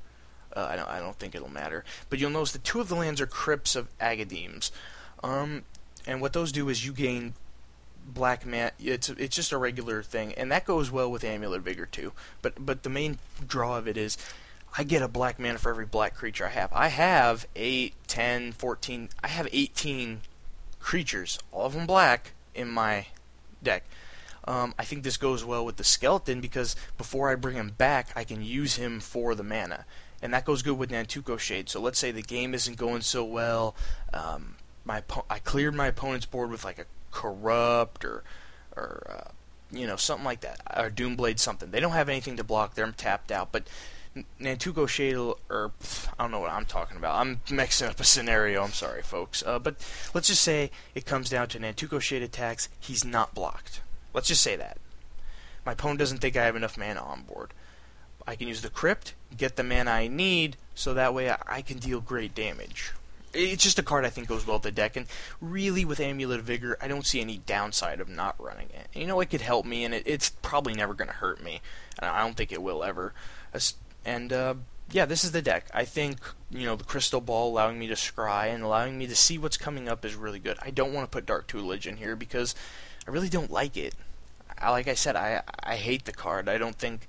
Uh, 0.55 0.67
I 0.71 0.75
don't. 0.75 0.89
I 0.89 0.99
don't 0.99 1.17
think 1.17 1.35
it'll 1.35 1.49
matter. 1.49 1.83
But 2.09 2.19
you'll 2.19 2.29
notice 2.29 2.51
that 2.51 2.63
two 2.63 2.79
of 2.79 2.89
the 2.89 2.95
lands 2.95 3.19
are 3.21 3.27
crypts 3.27 3.75
of 3.75 3.87
Agadeems, 3.99 4.71
um, 5.23 5.63
and 6.05 6.21
what 6.21 6.33
those 6.33 6.51
do 6.51 6.69
is 6.69 6.85
you 6.85 6.93
gain 6.93 7.33
black 8.05 8.45
man. 8.45 8.71
It's 8.79 9.09
it's 9.09 9.35
just 9.35 9.51
a 9.51 9.57
regular 9.57 10.03
thing, 10.03 10.33
and 10.33 10.51
that 10.51 10.65
goes 10.65 10.91
well 10.91 11.09
with 11.09 11.23
Amulet 11.23 11.61
Vigor 11.61 11.85
too. 11.85 12.13
But 12.41 12.65
but 12.65 12.83
the 12.83 12.89
main 12.89 13.19
draw 13.45 13.77
of 13.77 13.87
it 13.87 13.97
is. 13.97 14.17
I 14.75 14.83
get 14.83 15.03
a 15.03 15.07
black 15.07 15.37
mana 15.37 15.59
for 15.59 15.69
every 15.69 15.85
black 15.85 16.15
creature 16.15 16.47
I 16.47 16.49
have. 16.49 16.73
I 16.73 16.87
have 16.87 17.45
8, 17.55 17.93
10, 18.07 18.53
14, 18.53 19.09
I 19.23 19.27
have 19.27 19.47
18 19.51 20.21
creatures, 20.79 21.37
all 21.51 21.67
of 21.67 21.73
them 21.73 21.85
black, 21.85 22.31
in 22.55 22.69
my 22.69 23.05
deck. 23.61 23.83
Um, 24.45 24.73
I 24.77 24.83
think 24.83 25.03
this 25.03 25.17
goes 25.17 25.45
well 25.45 25.63
with 25.63 25.77
the 25.77 25.83
skeleton 25.83 26.41
because 26.41 26.75
before 26.97 27.29
I 27.29 27.35
bring 27.35 27.55
him 27.55 27.69
back, 27.77 28.09
I 28.15 28.23
can 28.23 28.43
use 28.43 28.75
him 28.75 28.99
for 28.99 29.35
the 29.35 29.43
mana 29.43 29.85
and 30.23 30.33
that 30.33 30.45
goes 30.45 30.61
good 30.61 30.77
with 30.77 30.89
Nantuko 30.89 31.37
Shade. 31.37 31.69
So 31.69 31.81
let's 31.81 31.99
say 31.99 32.09
the 32.09 32.21
game 32.21 32.53
isn't 32.53 32.77
going 32.77 33.01
so 33.01 33.25
well. 33.25 33.75
Um, 34.13 34.55
my 34.85 35.03
I 35.29 35.39
cleared 35.39 35.75
my 35.75 35.87
opponent's 35.87 36.25
board 36.25 36.49
with 36.49 36.63
like 36.63 36.79
a 36.79 36.85
corrupt 37.11 38.05
or 38.05 38.23
or 38.75 39.05
uh, 39.09 39.31
you 39.69 39.85
know 39.85 39.97
something 39.97 40.23
like 40.23 40.39
that, 40.39 40.61
or 40.77 40.89
Doomblade 40.89 41.39
something. 41.39 41.71
They 41.71 41.81
don't 41.81 41.91
have 41.91 42.07
anything 42.07 42.37
to 42.37 42.43
block. 42.43 42.73
They're 42.73 42.89
tapped 42.91 43.31
out, 43.31 43.51
but. 43.51 43.67
Nantuko 44.39 44.87
Shade, 44.87 45.15
or 45.15 45.71
I 46.19 46.23
don't 46.23 46.29
know 46.29 46.39
what 46.39 46.51
I'm 46.51 46.65
talking 46.65 46.97
about. 46.97 47.15
I'm 47.15 47.41
mixing 47.49 47.87
up 47.87 47.99
a 47.99 48.03
scenario. 48.03 48.61
I'm 48.61 48.71
sorry, 48.71 49.01
folks. 49.01 49.41
Uh, 49.43 49.57
but 49.57 49.75
let's 50.13 50.27
just 50.27 50.43
say 50.43 50.69
it 50.93 51.07
comes 51.07 51.31
down 51.31 51.47
to 51.47 51.59
Nantuko 51.59 51.99
Shade 51.99 52.21
attacks. 52.21 52.69
He's 52.79 53.03
not 53.03 53.33
blocked. 53.33 53.81
Let's 54.13 54.27
just 54.27 54.43
say 54.43 54.55
that. 54.55 54.77
My 55.65 55.71
opponent 55.71 55.97
doesn't 55.97 56.19
think 56.19 56.37
I 56.37 56.45
have 56.45 56.55
enough 56.55 56.77
mana 56.77 57.01
on 57.01 57.23
board. 57.23 57.55
I 58.27 58.35
can 58.35 58.47
use 58.47 58.61
the 58.61 58.69
crypt, 58.69 59.13
get 59.35 59.55
the 59.55 59.63
mana 59.63 59.91
I 59.91 60.07
need, 60.07 60.57
so 60.75 60.93
that 60.93 61.13
way 61.13 61.33
I 61.47 61.61
can 61.61 61.77
deal 61.77 62.01
great 62.01 62.33
damage. 62.33 62.93
It's 63.33 63.63
just 63.63 63.79
a 63.79 63.83
card 63.83 64.05
I 64.05 64.09
think 64.09 64.27
goes 64.27 64.45
well 64.45 64.57
with 64.57 64.63
the 64.63 64.71
deck, 64.71 64.95
and 64.95 65.07
really 65.41 65.85
with 65.85 65.99
Amulet 65.99 66.39
of 66.39 66.45
Vigor, 66.45 66.77
I 66.79 66.87
don't 66.87 67.05
see 67.05 67.19
any 67.19 67.37
downside 67.37 67.99
of 67.99 68.07
not 68.07 68.35
running 68.39 68.69
it. 68.69 68.87
You 68.93 69.07
know, 69.07 69.19
it 69.21 69.31
could 69.31 69.41
help 69.41 69.65
me, 69.65 69.83
and 69.83 69.93
it, 69.93 70.03
it's 70.05 70.29
probably 70.29 70.73
never 70.73 70.93
going 70.93 71.07
to 71.07 71.15
hurt 71.15 71.43
me. 71.43 71.61
I 71.99 72.21
don't 72.21 72.37
think 72.37 72.51
it 72.51 72.61
will 72.61 72.83
ever. 72.83 73.13
And 74.05 74.31
uh, 74.31 74.55
yeah, 74.91 75.05
this 75.05 75.23
is 75.23 75.31
the 75.31 75.41
deck. 75.41 75.67
I 75.73 75.85
think 75.85 76.19
you 76.51 76.65
know 76.65 76.75
the 76.75 76.83
crystal 76.83 77.21
ball 77.21 77.49
allowing 77.49 77.79
me 77.79 77.87
to 77.87 77.95
scry 77.95 78.53
and 78.53 78.63
allowing 78.63 78.97
me 78.97 79.07
to 79.07 79.15
see 79.15 79.37
what's 79.37 79.57
coming 79.57 79.89
up 79.89 80.05
is 80.05 80.15
really 80.15 80.39
good. 80.39 80.57
I 80.61 80.69
don't 80.69 80.93
want 80.93 81.09
to 81.09 81.15
put 81.15 81.25
Dark 81.25 81.47
Tutelage 81.47 81.87
in 81.87 81.97
here 81.97 82.15
because 82.15 82.53
I 83.07 83.11
really 83.11 83.29
don't 83.29 83.51
like 83.51 83.75
it. 83.75 83.95
Like 84.61 84.87
I 84.87 84.93
said, 84.93 85.15
I 85.15 85.41
I 85.63 85.75
hate 85.75 86.05
the 86.05 86.13
card. 86.13 86.47
I 86.47 86.57
don't 86.57 86.75
think 86.75 87.07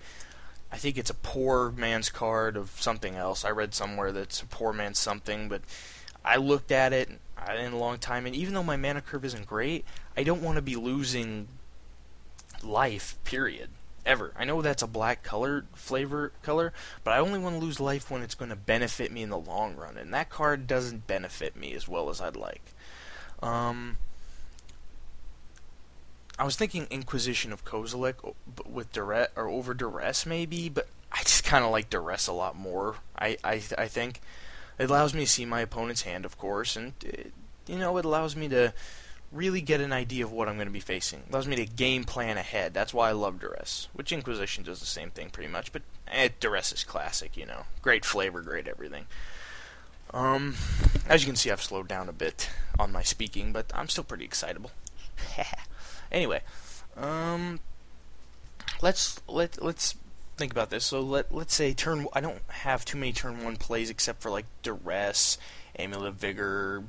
I 0.75 0.76
think 0.76 0.99
it's 0.99 1.09
a 1.09 1.14
poor 1.14 1.71
man's 1.71 2.11
card 2.11 2.57
of 2.57 2.69
something 2.81 3.14
else. 3.14 3.45
I 3.45 3.50
read 3.50 3.75
somewhere 3.75 4.11
that 4.11 4.23
it's 4.23 4.43
a 4.43 4.47
poor 4.47 4.73
man's 4.73 4.99
something, 4.99 5.49
but 5.49 5.62
I 6.25 6.35
looked 6.35 6.73
at 6.73 6.93
it 6.93 7.11
in 7.57 7.73
a 7.73 7.78
long 7.78 7.99
time, 7.99 8.26
and 8.26 8.35
even 8.35 8.54
though 8.54 8.64
my 8.64 8.76
mana 8.76 9.00
curve 9.00 9.25
isn't 9.25 9.47
great, 9.47 9.85
I 10.16 10.25
don't 10.25 10.43
want 10.43 10.57
to 10.57 10.62
be 10.62 10.75
losing 10.75 11.47
life. 12.61 13.16
Period. 13.23 13.69
Ever. 14.04 14.33
I 14.37 14.45
know 14.45 14.62
that's 14.62 14.83
a 14.83 14.88
black 14.88 15.23
color 15.23 15.64
flavor 15.75 16.33
color, 16.43 16.73
but 17.04 17.12
I 17.12 17.19
only 17.19 17.38
want 17.38 17.54
to 17.54 17.64
lose 17.64 17.78
life 17.78 18.11
when 18.11 18.23
it's 18.23 18.35
going 18.35 18.50
to 18.50 18.57
benefit 18.57 19.12
me 19.12 19.23
in 19.23 19.31
the 19.31 19.38
long 19.38 19.76
run, 19.76 19.97
and 19.97 20.12
that 20.12 20.28
card 20.28 20.66
doesn't 20.66 21.07
benefit 21.07 21.54
me 21.54 21.73
as 21.75 21.87
well 21.87 22.11
as 22.11 22.21
I'd 22.21 22.35
like. 22.35 22.75
Um, 23.40 23.99
I 26.38 26.44
was 26.44 26.56
thinking 26.56 26.86
Inquisition 26.90 27.52
of 27.52 27.64
Kozilek 27.64 28.34
with 28.66 28.92
duress 28.92 29.30
or 29.36 29.48
over 29.48 29.72
duress 29.72 30.26
maybe, 30.26 30.68
but 30.68 30.88
I 31.12 31.18
just 31.22 31.44
kind 31.44 31.64
of 31.64 31.70
like 31.70 31.90
duress 31.90 32.26
a 32.26 32.32
lot 32.32 32.56
more. 32.56 32.96
I, 33.16 33.38
I 33.44 33.62
I 33.78 33.86
think 33.88 34.20
it 34.78 34.90
allows 34.90 35.14
me 35.14 35.24
to 35.24 35.30
see 35.30 35.44
my 35.44 35.60
opponent's 35.60 36.02
hand, 36.02 36.24
of 36.24 36.36
course, 36.36 36.76
and 36.76 36.92
it, 37.04 37.32
you 37.66 37.78
know 37.78 37.96
it 37.98 38.04
allows 38.04 38.34
me 38.34 38.48
to 38.48 38.74
really 39.30 39.60
get 39.60 39.80
an 39.80 39.92
idea 39.92 40.24
of 40.24 40.32
what 40.32 40.48
I'm 40.48 40.56
going 40.56 40.68
to 40.68 40.72
be 40.72 40.80
facing. 40.80 41.20
It 41.20 41.30
allows 41.30 41.46
me 41.46 41.56
to 41.56 41.66
game 41.66 42.04
plan 42.04 42.36
ahead. 42.36 42.72
That's 42.74 42.94
why 42.94 43.08
I 43.08 43.12
love 43.12 43.40
duress. 43.40 43.88
Which 43.92 44.12
Inquisition 44.12 44.64
does 44.64 44.80
the 44.80 44.86
same 44.86 45.10
thing 45.10 45.30
pretty 45.30 45.50
much, 45.50 45.72
but 45.72 45.82
eh, 46.08 46.28
duress 46.40 46.72
is 46.72 46.84
classic. 46.84 47.36
You 47.36 47.46
know, 47.46 47.62
great 47.82 48.04
flavor, 48.04 48.42
great 48.42 48.66
everything. 48.66 49.06
Um, 50.12 50.54
as 51.08 51.22
you 51.22 51.26
can 51.26 51.36
see, 51.36 51.50
I've 51.50 51.62
slowed 51.62 51.88
down 51.88 52.08
a 52.08 52.12
bit 52.12 52.48
on 52.78 52.92
my 52.92 53.02
speaking, 53.02 53.52
but 53.52 53.70
I'm 53.74 53.88
still 53.88 54.04
pretty 54.04 54.24
excitable. 54.24 54.70
Anyway, 56.12 56.42
um, 56.96 57.61
let's 58.82 59.20
let 59.28 59.62
let's 59.62 59.96
think 60.37 60.52
about 60.52 60.70
this. 60.70 60.84
So 60.84 61.00
let 61.00 61.34
let's 61.34 61.54
say 61.54 61.73
turn. 61.75 62.06
I 62.12 62.20
don't 62.20 62.42
have 62.49 62.84
too 62.84 62.99
many 62.99 63.12
turn 63.12 63.44
one 63.44 63.56
plays 63.56 63.90
except 63.90 64.23
for 64.23 64.30
like 64.30 64.46
duress, 64.62 65.38
amulet 65.78 66.08
of 66.08 66.14
vigor. 66.14 66.84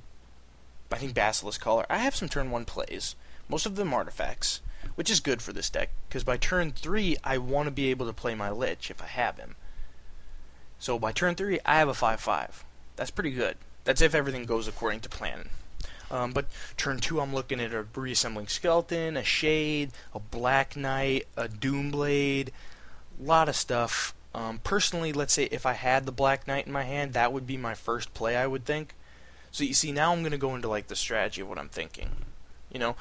I 0.92 0.98
think 0.98 1.14
basilisk 1.14 1.62
collar. 1.62 1.86
I 1.90 1.98
have 1.98 2.16
some 2.16 2.30
turn 2.30 2.52
one 2.52 2.66
plays. 2.66 3.16
Most 3.50 3.66
of 3.66 3.76
them 3.76 3.94
artifacts. 3.94 4.62
which 4.96 5.10
is 5.10 5.20
good 5.20 5.42
for 5.42 5.52
this 5.52 5.70
deck, 5.70 5.90
because 6.08 6.24
by 6.24 6.38
turn 6.38 6.72
3, 6.72 7.18
I 7.24 7.38
want 7.38 7.68
to 7.68 7.72
be 7.72 7.90
able 7.90 8.06
to 8.06 8.14
play 8.14 8.36
my 8.36 8.52
Lich 8.52 8.92
if 8.92 9.02
I 9.02 9.08
have 9.08 9.38
him. 9.38 9.56
So 10.80 11.00
by 11.00 11.12
turn 11.12 11.36
3, 11.36 11.60
I 11.66 11.76
have 11.78 11.90
a 11.90 11.94
5-5. 11.94 12.64
That's 12.96 13.12
pretty 13.12 13.32
good. 13.32 13.58
That's 13.84 14.02
if 14.02 14.16
everything 14.16 14.46
goes 14.46 14.68
according 14.68 15.02
to 15.02 15.10
plan. 15.10 15.50
Um, 16.12 16.32
but 16.32 16.46
turn 16.78 17.00
2, 17.00 17.20
I'm 17.20 17.34
looking 17.34 17.60
at 17.60 17.74
a 17.74 17.86
reassembling 17.96 18.48
skeleton, 18.48 19.18
a 19.18 19.24
shade, 19.24 19.92
a 20.14 20.20
black 20.20 20.76
knight, 20.76 21.28
a 21.36 21.48
doom 21.48 21.92
blade, 21.92 22.52
a 23.20 23.24
lot 23.24 23.50
of 23.50 23.56
stuff. 23.56 24.14
Um, 24.34 24.60
personally, 24.64 25.14
let's 25.14 25.34
say 25.34 25.46
if 25.46 25.66
I 25.66 25.74
had 25.74 26.06
the 26.06 26.12
black 26.12 26.48
knight 26.48 26.68
in 26.68 26.74
my 26.74 26.84
hand, 26.84 27.14
that 27.14 27.32
would 27.32 27.48
be 27.48 27.58
my 27.58 27.74
first 27.74 28.14
play, 28.14 28.36
I 28.36 28.48
would 28.48 28.66
think. 28.66 28.94
So 29.52 29.64
you 29.64 29.74
see, 29.74 29.94
now 29.94 30.12
I'm 30.12 30.20
going 30.20 30.32
to 30.32 30.38
go 30.38 30.54
into 30.56 30.68
like 30.68 30.88
the 30.88 30.96
strategy 30.96 31.42
of 31.42 31.48
what 31.48 31.58
I'm 31.58 31.70
thinking, 31.70 32.10
you 32.72 32.80
know. 32.80 32.98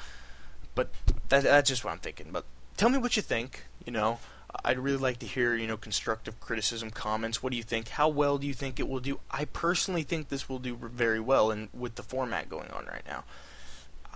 But 0.73 0.89
that, 1.29 1.43
that's 1.43 1.69
just 1.69 1.83
what 1.83 1.91
I'm 1.91 1.99
thinking. 1.99 2.27
But 2.31 2.45
tell 2.77 2.89
me 2.89 2.97
what 2.97 3.17
you 3.17 3.21
think, 3.21 3.63
you 3.85 3.91
know. 3.91 4.19
I'd 4.63 4.79
really 4.79 4.97
like 4.97 5.19
to 5.19 5.25
hear, 5.25 5.55
you 5.55 5.67
know, 5.67 5.77
constructive 5.77 6.39
criticism, 6.39 6.91
comments. 6.91 7.41
What 7.41 7.51
do 7.51 7.57
you 7.57 7.63
think? 7.63 7.89
How 7.89 8.07
well 8.07 8.37
do 8.37 8.47
you 8.47 8.53
think 8.53 8.79
it 8.79 8.87
will 8.87 8.99
do? 8.99 9.19
I 9.31 9.45
personally 9.45 10.03
think 10.03 10.29
this 10.29 10.47
will 10.47 10.59
do 10.59 10.75
very 10.75 11.19
well, 11.19 11.51
and 11.51 11.69
with 11.73 11.95
the 11.95 12.03
format 12.03 12.49
going 12.49 12.69
on 12.71 12.85
right 12.85 13.03
now, 13.07 13.23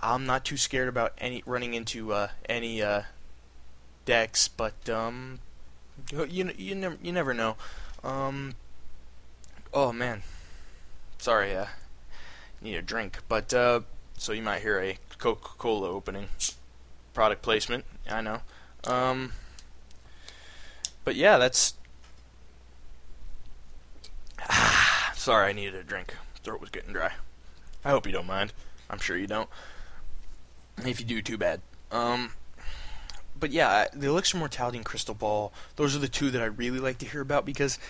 I'm 0.00 0.26
not 0.26 0.44
too 0.44 0.56
scared 0.56 0.88
about 0.88 1.12
any 1.18 1.42
running 1.44 1.74
into 1.74 2.12
uh, 2.12 2.28
any 2.48 2.82
uh, 2.82 3.02
decks, 4.04 4.48
but 4.48 4.88
um, 4.88 5.40
you 6.10 6.50
you 6.56 6.74
never 6.74 6.96
you 7.02 7.12
never 7.12 7.34
know. 7.34 7.56
Um, 8.02 8.54
oh 9.74 9.92
man, 9.92 10.22
sorry, 11.18 11.54
uh, 11.54 11.66
need 12.60 12.76
a 12.76 12.82
drink, 12.82 13.18
but 13.28 13.52
uh, 13.52 13.80
so 14.16 14.32
you 14.32 14.42
might 14.42 14.62
hear 14.62 14.80
a 14.80 14.98
Coca-Cola 15.18 15.88
opening 15.88 16.28
product 17.12 17.42
placement. 17.42 17.84
I 18.08 18.20
know. 18.20 18.40
Um, 18.84 19.32
but 21.10 21.16
yeah, 21.16 21.38
that's. 21.38 21.74
Sorry, 25.16 25.48
I 25.48 25.52
needed 25.52 25.74
a 25.74 25.82
drink. 25.82 26.14
Throat 26.44 26.60
was 26.60 26.70
getting 26.70 26.92
dry. 26.92 27.10
I 27.84 27.90
hope 27.90 28.06
you 28.06 28.12
don't 28.12 28.28
mind. 28.28 28.52
I'm 28.88 29.00
sure 29.00 29.16
you 29.16 29.26
don't. 29.26 29.48
If 30.86 31.00
you 31.00 31.06
do, 31.06 31.20
too 31.20 31.36
bad. 31.36 31.62
Um, 31.90 32.30
but 33.36 33.50
yeah, 33.50 33.88
the 33.92 34.06
Elixir 34.06 34.38
Mortality 34.38 34.76
and 34.78 34.84
Crystal 34.84 35.16
Ball, 35.16 35.52
those 35.74 35.96
are 35.96 35.98
the 35.98 36.06
two 36.06 36.30
that 36.30 36.42
I 36.42 36.44
really 36.44 36.78
like 36.78 36.98
to 36.98 37.06
hear 37.06 37.22
about 37.22 37.44
because, 37.44 37.80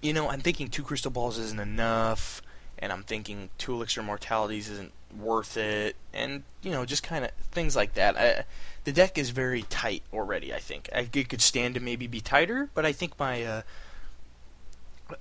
you 0.00 0.12
know, 0.12 0.28
I'm 0.30 0.40
thinking 0.40 0.68
two 0.68 0.84
Crystal 0.84 1.10
Balls 1.10 1.38
isn't 1.38 1.58
enough, 1.58 2.40
and 2.78 2.92
I'm 2.92 3.02
thinking 3.02 3.50
two 3.58 3.74
Elixir 3.74 4.02
Mortalities 4.02 4.68
isn't 4.68 4.92
worth 5.16 5.56
it, 5.56 5.96
and, 6.12 6.44
you 6.62 6.70
know, 6.70 6.84
just 6.84 7.02
kind 7.02 7.24
of 7.24 7.30
things 7.50 7.74
like 7.74 7.94
that. 7.94 8.16
I, 8.16 8.44
the 8.84 8.92
deck 8.92 9.18
is 9.18 9.30
very 9.30 9.62
tight 9.62 10.02
already. 10.12 10.54
I 10.54 10.58
think 10.58 10.88
I, 10.94 11.08
it 11.12 11.28
could 11.28 11.42
stand 11.42 11.74
to 11.74 11.80
maybe 11.80 12.06
be 12.06 12.20
tighter, 12.20 12.70
but 12.74 12.86
I 12.86 12.92
think 12.92 13.18
my 13.18 13.42
uh, 13.42 13.62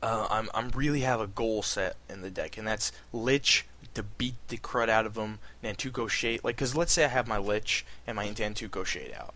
uh, 0.01 0.27
I'm 0.29 0.49
I'm 0.53 0.69
really 0.69 1.01
have 1.01 1.19
a 1.19 1.27
goal 1.27 1.63
set 1.63 1.95
in 2.09 2.21
the 2.21 2.29
deck, 2.29 2.57
and 2.57 2.67
that's 2.67 2.91
Lich 3.11 3.65
to 3.93 4.03
beat 4.03 4.35
the 4.47 4.57
crud 4.57 4.89
out 4.89 5.05
of 5.05 5.15
them, 5.15 5.39
Nantuko 5.63 6.09
Shade. 6.09 6.41
Like, 6.43 6.55
because 6.55 6.75
let's 6.75 6.93
say 6.93 7.05
I 7.05 7.09
have 7.09 7.27
my 7.27 7.37
Lich 7.37 7.85
and 8.05 8.15
my 8.15 8.27
Nantuko 8.27 8.85
Shade 8.85 9.13
out, 9.17 9.33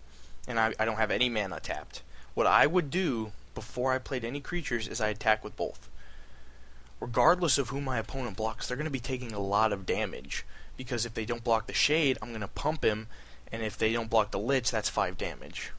and 0.48 0.60
I 0.60 0.74
I 0.80 0.86
don't 0.86 0.98
have 0.98 1.12
any 1.12 1.30
mana 1.30 1.60
tapped. 1.60 2.02
What 2.34 2.48
I 2.48 2.68
would 2.68 2.90
do 2.90 3.34
before 3.54 3.92
I 3.92 3.98
played 3.98 4.24
any 4.24 4.40
creatures 4.40 4.88
is 4.88 5.02
I 5.02 5.10
attack 5.10 5.44
with 5.44 5.58
both. 5.58 5.90
Regardless 7.02 7.58
of 7.58 7.70
who 7.70 7.82
my 7.82 7.98
opponent 7.98 8.38
blocks, 8.38 8.68
they're 8.68 8.78
going 8.78 8.86
to 8.86 8.92
be 8.92 9.00
taking 9.00 9.34
a 9.34 9.40
lot 9.40 9.74
of 9.74 9.86
damage 9.86 10.46
because 10.78 11.06
if 11.06 11.14
they 11.14 11.26
don't 11.26 11.44
block 11.44 11.68
the 11.68 11.74
shade, 11.74 12.18
I'm 12.22 12.30
going 12.30 12.42
to 12.42 12.48
pump 12.48 12.86
him 12.86 13.08
and 13.52 13.62
if 13.62 13.78
they 13.78 13.92
don't 13.92 14.10
block 14.10 14.32
the 14.32 14.40
Lich, 14.40 14.72
that's 14.72 14.88
5 14.88 15.18
damage. 15.18 15.72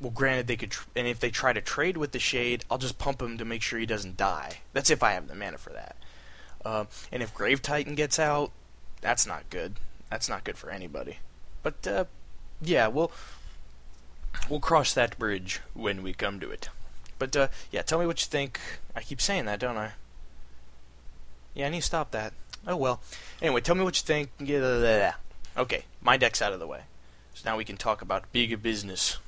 Well, 0.00 0.10
granted, 0.10 0.46
they 0.46 0.56
could, 0.56 0.74
and 0.96 1.06
if 1.06 1.20
they 1.20 1.30
try 1.30 1.52
to 1.52 1.60
trade 1.60 1.96
with 1.96 2.12
the 2.12 2.18
Shade, 2.18 2.64
I'll 2.70 2.78
just 2.78 2.98
pump 2.98 3.20
him 3.20 3.36
to 3.36 3.44
make 3.44 3.60
sure 3.60 3.78
he 3.78 3.84
doesn't 3.84 4.16
die. 4.16 4.60
That's 4.72 4.88
if 4.88 5.02
I 5.02 5.12
have 5.12 5.28
the 5.28 5.34
mana 5.34 5.58
for 5.58 5.70
that. 5.70 5.96
Uh, 6.64 6.84
and 7.12 7.22
if 7.22 7.34
Grave 7.34 7.60
Titan 7.60 7.94
gets 7.94 8.18
out, 8.18 8.50
that's 9.02 9.26
not 9.26 9.50
good. 9.50 9.74
That's 10.10 10.28
not 10.28 10.44
good 10.44 10.56
for 10.56 10.70
anybody. 10.70 11.18
But 11.62 11.86
uh, 11.86 12.04
yeah, 12.62 12.88
we'll 12.88 13.12
we'll 14.48 14.60
cross 14.60 14.94
that 14.94 15.18
bridge 15.18 15.60
when 15.74 16.02
we 16.02 16.12
come 16.12 16.40
to 16.40 16.50
it. 16.50 16.70
But 17.18 17.36
uh, 17.36 17.48
yeah, 17.70 17.82
tell 17.82 17.98
me 17.98 18.06
what 18.06 18.20
you 18.22 18.26
think. 18.26 18.58
I 18.96 19.02
keep 19.02 19.20
saying 19.20 19.44
that, 19.46 19.60
don't 19.60 19.76
I? 19.76 19.92
Yeah, 21.54 21.66
I 21.66 21.70
need 21.70 21.80
to 21.80 21.86
stop 21.86 22.10
that. 22.12 22.32
Oh 22.66 22.76
well. 22.76 23.00
Anyway, 23.40 23.60
tell 23.60 23.74
me 23.74 23.82
what 23.82 23.96
you 24.00 24.04
think. 24.04 24.30
Okay, 25.56 25.84
my 26.02 26.16
deck's 26.16 26.42
out 26.42 26.52
of 26.52 26.60
the 26.60 26.66
way. 26.66 26.82
So 27.34 27.48
now 27.48 27.56
we 27.56 27.64
can 27.64 27.76
talk 27.76 28.02
about 28.02 28.30
big 28.32 28.62
business. 28.62 29.18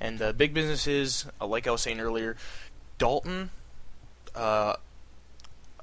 And 0.00 0.20
uh, 0.22 0.32
big 0.32 0.54
business 0.54 0.86
is, 0.86 1.26
uh, 1.40 1.46
like 1.46 1.66
I 1.66 1.70
was 1.70 1.82
saying 1.82 2.00
earlier, 2.00 2.36
Dalton. 2.98 3.50
Uh, 4.34 4.76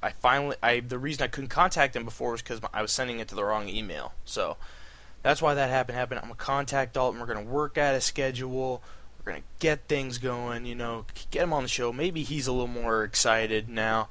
I 0.02 0.12
finally, 0.12 0.56
I 0.62 0.80
the 0.80 1.00
reason 1.00 1.24
I 1.24 1.28
couldn't 1.28 1.50
contact 1.50 1.96
him 1.96 2.06
before 2.06 2.32
was 2.32 2.42
because 2.42 2.62
I 2.74 2.82
was 2.82 2.92
sending 2.92 3.20
it 3.20 3.28
to 3.30 3.36
the 3.36 3.44
wrong 3.44 3.68
email. 3.70 4.14
So 4.26 4.58
that's 5.24 5.42
why 5.42 5.54
that 5.54 5.70
happened. 5.70 5.98
Happened. 5.98 6.20
I'm 6.20 6.28
gonna 6.28 6.36
contact 6.36 6.94
Dalton. 6.94 7.20
We're 7.20 7.28
gonna 7.28 7.42
work 7.42 7.78
out 7.78 7.96
a 7.96 8.02
schedule. 8.02 8.82
We're 9.20 9.34
gonna 9.34 9.44
get 9.60 9.88
things 9.88 10.18
going. 10.18 10.66
You 10.66 10.76
know, 10.76 11.06
get 11.32 11.44
him 11.44 11.54
on 11.54 11.64
the 11.64 11.70
show. 11.70 11.92
Maybe 11.92 12.24
he's 12.24 12.48
a 12.48 12.52
little 12.52 12.68
more 12.68 13.04
excited 13.04 13.68
now. 13.68 14.08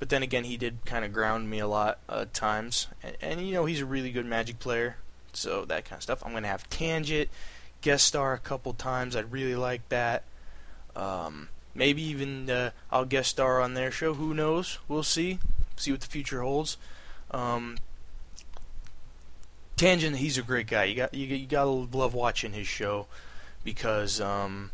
But 0.00 0.08
then 0.08 0.22
again, 0.22 0.44
he 0.44 0.56
did 0.56 0.84
kind 0.86 1.04
of 1.04 1.12
ground 1.12 1.48
me 1.48 1.60
a 1.60 1.68
lot 1.68 1.98
at 2.08 2.34
times, 2.34 2.88
and, 3.02 3.16
and, 3.20 3.46
you 3.46 3.52
know 3.52 3.66
he's 3.66 3.82
a 3.82 3.86
really 3.86 4.10
good 4.10 4.26
Magic 4.26 4.58
player, 4.58 4.96
so 5.34 5.64
that 5.66 5.84
kind 5.84 5.98
of 5.98 6.02
stuff. 6.02 6.24
I'm 6.24 6.32
gonna 6.32 6.48
have 6.48 6.68
Tangent 6.70 7.28
guest 7.82 8.06
star 8.06 8.32
a 8.32 8.38
couple 8.38 8.72
times. 8.72 9.14
I'd 9.14 9.30
really 9.30 9.54
like 9.54 9.88
that. 9.90 10.24
Um, 10.96 11.48
maybe 11.74 12.02
even 12.02 12.48
uh, 12.50 12.70
I'll 12.90 13.04
guest 13.04 13.30
star 13.30 13.60
on 13.60 13.74
their 13.74 13.90
show. 13.90 14.14
Who 14.14 14.34
knows? 14.34 14.78
We'll 14.88 15.02
see. 15.02 15.38
See 15.76 15.92
what 15.92 16.00
the 16.00 16.06
future 16.06 16.40
holds. 16.40 16.76
Um, 17.30 17.76
Tangent, 19.76 20.16
he's 20.16 20.36
a 20.36 20.42
great 20.42 20.66
guy. 20.66 20.84
You 20.84 20.94
got 20.94 21.14
you, 21.14 21.26
you 21.26 21.46
gotta 21.46 21.70
love 21.70 22.14
watching 22.14 22.52
his 22.52 22.66
show 22.66 23.06
because 23.64 24.20
um, 24.20 24.70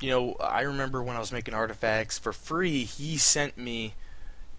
you 0.00 0.10
know 0.10 0.34
I 0.34 0.62
remember 0.62 1.02
when 1.02 1.16
I 1.16 1.20
was 1.20 1.32
making 1.32 1.54
artifacts 1.54 2.18
for 2.18 2.32
free, 2.32 2.84
he 2.84 3.16
sent 3.16 3.58
me 3.58 3.94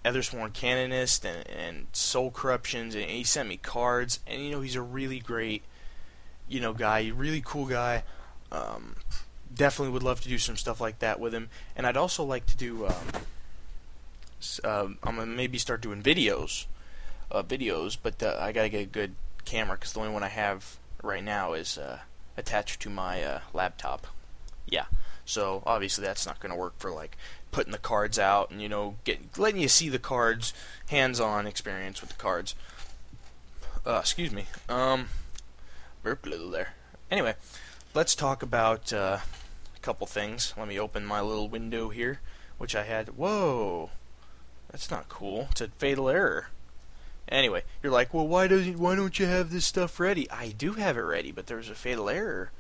Ethersworn 0.05 0.53
Canonist 0.53 1.25
and, 1.25 1.47
and 1.49 1.87
Soul 1.91 2.29
Corruptions, 2.29 2.93
and 2.93 3.05
he 3.05 3.23
sent 3.23 3.49
me 3.49 3.57
cards. 3.57 4.19
And 4.27 4.41
you 4.43 4.51
know, 4.51 4.61
he's 4.61 4.75
a 4.75 4.81
really 4.81 5.19
great, 5.19 5.63
you 6.47 6.61
know, 6.61 6.73
guy, 6.73 7.11
really 7.13 7.41
cool 7.43 7.65
guy. 7.65 8.03
Um, 8.51 8.95
definitely 9.53 9.91
would 9.93 10.03
love 10.03 10.21
to 10.21 10.29
do 10.29 10.37
some 10.37 10.55
stuff 10.55 10.79
like 10.79 10.99
that 10.99 11.19
with 11.19 11.33
him. 11.33 11.49
And 11.75 11.87
I'd 11.87 11.97
also 11.97 12.23
like 12.23 12.45
to 12.45 12.57
do. 12.57 12.85
Um, 12.85 12.93
uh, 14.63 14.87
I'm 15.03 15.15
gonna 15.15 15.25
maybe 15.25 15.57
start 15.57 15.81
doing 15.81 16.03
videos, 16.03 16.65
uh, 17.31 17.41
videos, 17.41 17.97
but 18.01 18.21
uh, 18.21 18.37
I 18.39 18.51
gotta 18.51 18.69
get 18.69 18.81
a 18.81 18.85
good 18.85 19.15
camera 19.43 19.75
because 19.75 19.93
the 19.93 20.01
only 20.01 20.13
one 20.13 20.23
I 20.23 20.29
have 20.29 20.77
right 21.01 21.23
now 21.23 21.53
is 21.53 21.79
uh, 21.79 21.99
attached 22.37 22.81
to 22.83 22.89
my 22.89 23.23
uh, 23.23 23.39
laptop. 23.53 24.05
Yeah. 24.67 24.85
So 25.25 25.63
obviously 25.65 26.03
that's 26.03 26.25
not 26.25 26.39
going 26.39 26.51
to 26.51 26.57
work 26.57 26.75
for 26.77 26.91
like 26.91 27.17
putting 27.51 27.71
the 27.71 27.77
cards 27.77 28.19
out 28.19 28.51
and 28.51 28.61
you 28.61 28.69
know 28.69 28.95
get 29.03 29.37
letting 29.37 29.61
you 29.61 29.67
see 29.67 29.89
the 29.89 29.99
cards, 29.99 30.53
hands-on 30.89 31.47
experience 31.47 32.01
with 32.01 32.11
the 32.11 32.15
cards. 32.15 32.55
Uh, 33.85 33.99
excuse 33.99 34.31
me. 34.31 34.45
Um, 34.69 35.07
burp 36.03 36.25
a 36.25 36.29
little 36.29 36.49
there. 36.49 36.73
Anyway, 37.11 37.35
let's 37.93 38.15
talk 38.15 38.41
about 38.41 38.91
uh, 38.91 39.19
a 39.75 39.79
couple 39.81 40.07
things. 40.07 40.53
Let 40.57 40.67
me 40.67 40.79
open 40.79 41.05
my 41.05 41.21
little 41.21 41.47
window 41.47 41.89
here, 41.89 42.19
which 42.57 42.75
I 42.75 42.83
had. 42.83 43.09
Whoa, 43.09 43.91
that's 44.71 44.89
not 44.89 45.09
cool. 45.09 45.49
It's 45.51 45.61
a 45.61 45.67
fatal 45.67 46.09
error. 46.09 46.47
Anyway, 47.27 47.63
you're 47.81 47.91
like, 47.91 48.13
well, 48.13 48.27
why 48.27 48.47
doesn't 48.47 48.77
why 48.77 48.95
don't 48.95 49.17
you 49.17 49.25
have 49.25 49.49
this 49.49 49.65
stuff 49.65 49.99
ready? 49.99 50.29
I 50.29 50.49
do 50.49 50.73
have 50.73 50.97
it 50.97 51.01
ready, 51.01 51.31
but 51.31 51.47
there's 51.47 51.69
a 51.69 51.75
fatal 51.75 52.09
error. 52.09 52.51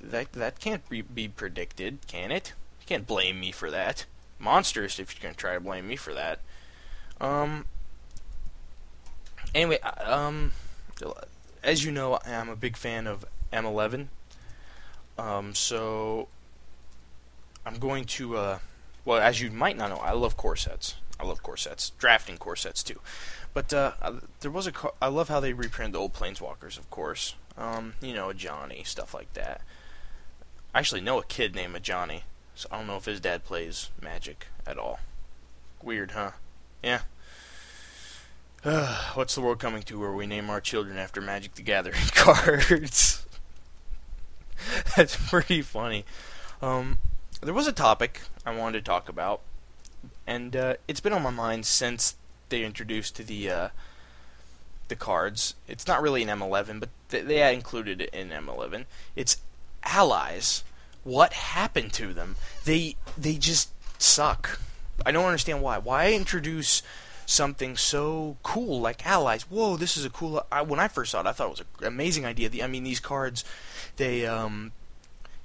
That 0.00 0.32
that 0.32 0.60
can't 0.60 0.88
be, 0.88 1.02
be 1.02 1.28
predicted, 1.28 1.98
can 2.06 2.30
it? 2.30 2.52
You 2.80 2.86
can't 2.86 3.06
blame 3.06 3.40
me 3.40 3.52
for 3.52 3.70
that. 3.70 4.06
Monstrous 4.38 4.98
if 4.98 5.14
you're 5.14 5.22
gonna 5.22 5.34
try 5.34 5.54
to 5.54 5.60
blame 5.60 5.86
me 5.86 5.96
for 5.96 6.14
that. 6.14 6.40
Um. 7.20 7.66
Anyway, 9.54 9.78
um, 9.80 10.52
as 11.62 11.84
you 11.84 11.92
know, 11.92 12.18
I'm 12.24 12.48
a 12.48 12.56
big 12.56 12.76
fan 12.76 13.06
of 13.06 13.24
M11. 13.52 14.08
Um, 15.18 15.54
so 15.54 16.28
I'm 17.66 17.78
going 17.78 18.04
to, 18.04 18.36
uh, 18.36 18.58
well, 19.04 19.20
as 19.20 19.40
you 19.40 19.50
might 19.50 19.76
not 19.76 19.90
know, 19.90 19.98
I 19.98 20.12
love 20.12 20.36
core 20.36 20.56
sets. 20.56 20.96
I 21.20 21.24
love 21.24 21.42
core 21.42 21.56
sets. 21.56 21.90
drafting 21.98 22.38
core 22.38 22.56
sets 22.56 22.82
too. 22.82 23.00
But 23.54 23.72
uh, 23.72 23.92
there 24.40 24.50
was 24.50 24.66
a, 24.66 24.72
I 25.00 25.08
love 25.08 25.28
how 25.28 25.38
they 25.38 25.52
reprinted 25.52 25.94
the 25.94 25.98
old 25.98 26.14
Planeswalkers, 26.14 26.78
of 26.78 26.90
course. 26.90 27.34
Um, 27.56 27.94
you 28.00 28.14
know, 28.14 28.28
Ajani, 28.28 28.86
stuff 28.86 29.14
like 29.14 29.32
that. 29.34 29.60
I 30.74 30.78
actually 30.78 31.00
know 31.00 31.18
a 31.18 31.24
kid 31.24 31.54
named 31.54 31.76
a 31.76 31.80
Johnny. 31.80 32.24
So 32.54 32.68
I 32.70 32.78
don't 32.78 32.86
know 32.86 32.96
if 32.96 33.06
his 33.06 33.20
dad 33.20 33.44
plays 33.44 33.90
Magic 34.00 34.46
at 34.66 34.78
all. 34.78 35.00
Weird, 35.82 36.12
huh? 36.12 36.32
Yeah. 36.82 37.00
What's 39.14 39.34
the 39.34 39.40
world 39.40 39.58
coming 39.58 39.82
to 39.84 39.98
where 39.98 40.12
we 40.12 40.26
name 40.26 40.50
our 40.50 40.60
children 40.60 40.96
after 40.96 41.20
Magic 41.20 41.54
the 41.54 41.62
Gathering 41.62 41.96
cards? 42.14 43.26
That's 44.96 45.16
pretty 45.16 45.62
funny. 45.62 46.04
Um, 46.60 46.98
there 47.40 47.54
was 47.54 47.66
a 47.66 47.72
topic 47.72 48.20
I 48.46 48.54
wanted 48.54 48.78
to 48.78 48.84
talk 48.84 49.08
about, 49.08 49.40
and 50.26 50.54
uh, 50.54 50.74
it's 50.86 51.00
been 51.00 51.12
on 51.12 51.22
my 51.22 51.30
mind 51.30 51.66
since 51.66 52.14
they 52.50 52.64
introduced 52.64 53.16
the 53.16 53.50
uh, 53.50 53.68
the 54.92 55.04
cards. 55.04 55.54
It's 55.66 55.86
not 55.86 56.02
really 56.02 56.22
an 56.22 56.28
M11, 56.28 56.78
but 56.78 56.90
they, 57.08 57.22
they 57.22 57.54
included 57.54 58.02
it 58.02 58.10
in 58.10 58.28
M11. 58.28 58.84
It's 59.16 59.38
allies. 59.84 60.64
What 61.02 61.32
happened 61.32 61.94
to 61.94 62.12
them? 62.12 62.36
They 62.64 62.96
they 63.16 63.34
just 63.34 63.70
suck. 63.98 64.60
I 65.06 65.10
don't 65.10 65.24
understand 65.24 65.62
why. 65.62 65.78
Why 65.78 66.12
introduce 66.12 66.82
something 67.24 67.76
so 67.76 68.36
cool 68.42 68.80
like 68.80 69.06
allies? 69.06 69.42
Whoa, 69.50 69.76
this 69.76 69.96
is 69.96 70.04
a 70.04 70.10
cool. 70.10 70.44
I, 70.52 70.60
when 70.60 70.78
I 70.78 70.88
first 70.88 71.10
saw 71.10 71.20
it, 71.20 71.26
I 71.26 71.32
thought 71.32 71.46
it 71.46 71.50
was 71.50 71.60
an 71.80 71.86
amazing 71.86 72.26
idea. 72.26 72.50
The, 72.50 72.62
I 72.62 72.66
mean, 72.66 72.84
these 72.84 73.00
cards, 73.00 73.44
they 73.96 74.26
um, 74.26 74.72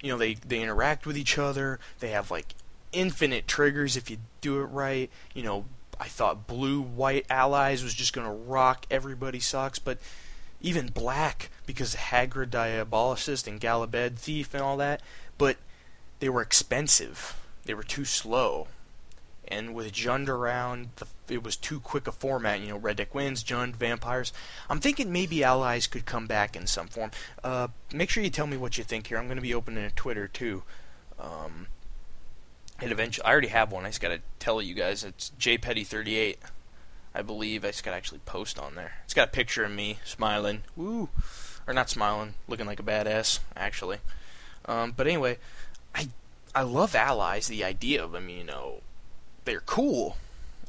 you 0.02 0.12
know, 0.12 0.18
they 0.18 0.34
they 0.34 0.60
interact 0.60 1.06
with 1.06 1.16
each 1.16 1.38
other. 1.38 1.80
They 2.00 2.10
have 2.10 2.30
like 2.30 2.54
infinite 2.92 3.48
triggers 3.48 3.96
if 3.96 4.10
you 4.10 4.18
do 4.42 4.60
it 4.60 4.66
right. 4.66 5.10
You 5.34 5.42
know, 5.42 5.64
I 6.00 6.06
thought 6.08 6.46
blue 6.46 6.80
white 6.80 7.26
allies 7.28 7.82
was 7.82 7.94
just 7.94 8.12
gonna 8.12 8.32
rock 8.32 8.86
everybody 8.90 9.40
socks, 9.40 9.78
but 9.78 9.98
even 10.60 10.88
black 10.88 11.50
because 11.66 11.94
Hagra 11.94 12.48
Diabolist 12.48 13.46
and 13.46 13.60
Bala 13.60 13.86
Ged 13.86 14.18
Thief 14.18 14.54
and 14.54 14.62
all 14.62 14.76
that, 14.78 15.00
but 15.36 15.56
they 16.20 16.28
were 16.28 16.42
expensive. 16.42 17.36
They 17.64 17.74
were 17.74 17.82
too 17.82 18.04
slow. 18.04 18.68
And 19.50 19.74
with 19.74 19.92
Jund 19.92 20.28
around, 20.28 20.90
the, 20.96 21.06
it 21.32 21.42
was 21.42 21.56
too 21.56 21.80
quick 21.80 22.06
a 22.06 22.12
format. 22.12 22.60
You 22.60 22.68
know, 22.68 22.76
Red 22.76 22.96
Deck 22.96 23.14
wins, 23.14 23.42
Jund, 23.42 23.76
Vampires. 23.76 24.32
I'm 24.68 24.80
thinking 24.80 25.10
maybe 25.10 25.42
Allies 25.42 25.86
could 25.86 26.04
come 26.04 26.26
back 26.26 26.54
in 26.54 26.66
some 26.66 26.88
form. 26.88 27.12
Uh, 27.42 27.68
make 27.92 28.10
sure 28.10 28.22
you 28.22 28.30
tell 28.30 28.46
me 28.46 28.58
what 28.58 28.76
you 28.76 28.84
think 28.84 29.06
here. 29.06 29.16
I'm 29.16 29.26
going 29.26 29.36
to 29.36 29.42
be 29.42 29.54
opening 29.54 29.84
a 29.84 29.90
Twitter 29.90 30.28
too. 30.28 30.64
Um, 31.18 31.68
and 32.80 32.92
eventually, 32.92 33.24
I 33.24 33.30
already 33.32 33.48
have 33.48 33.72
one. 33.72 33.84
I 33.84 33.88
just 33.88 34.00
got 34.00 34.08
to 34.08 34.20
tell 34.38 34.62
you 34.62 34.74
guys. 34.74 35.04
It's 35.04 35.32
jpetty38. 35.40 36.36
I 37.14 37.22
believe 37.22 37.64
I 37.64 37.68
just 37.68 37.84
got 37.84 37.90
to 37.90 37.96
actually 37.96 38.20
post 38.20 38.58
on 38.58 38.74
there. 38.74 38.98
It's 39.04 39.14
got 39.14 39.28
a 39.28 39.32
picture 39.32 39.64
of 39.64 39.72
me 39.72 39.98
smiling. 40.04 40.62
Woo! 40.76 41.08
Or 41.66 41.74
not 41.74 41.90
smiling, 41.90 42.34
looking 42.46 42.66
like 42.66 42.80
a 42.80 42.84
badass, 42.84 43.40
actually. 43.56 43.98
Um, 44.66 44.94
but 44.96 45.06
anyway, 45.06 45.38
I 45.94 46.08
I 46.54 46.62
love 46.62 46.94
allies. 46.94 47.48
The 47.48 47.64
idea 47.64 48.02
of 48.02 48.12
them, 48.12 48.28
you 48.28 48.44
know, 48.44 48.82
they're 49.44 49.60
cool, 49.60 50.16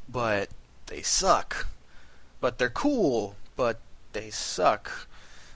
but 0.08 0.48
they 0.86 1.02
suck. 1.02 1.66
But 2.40 2.58
they're 2.58 2.70
cool, 2.70 3.36
but 3.56 3.78
they 4.12 4.30
suck. 4.30 5.08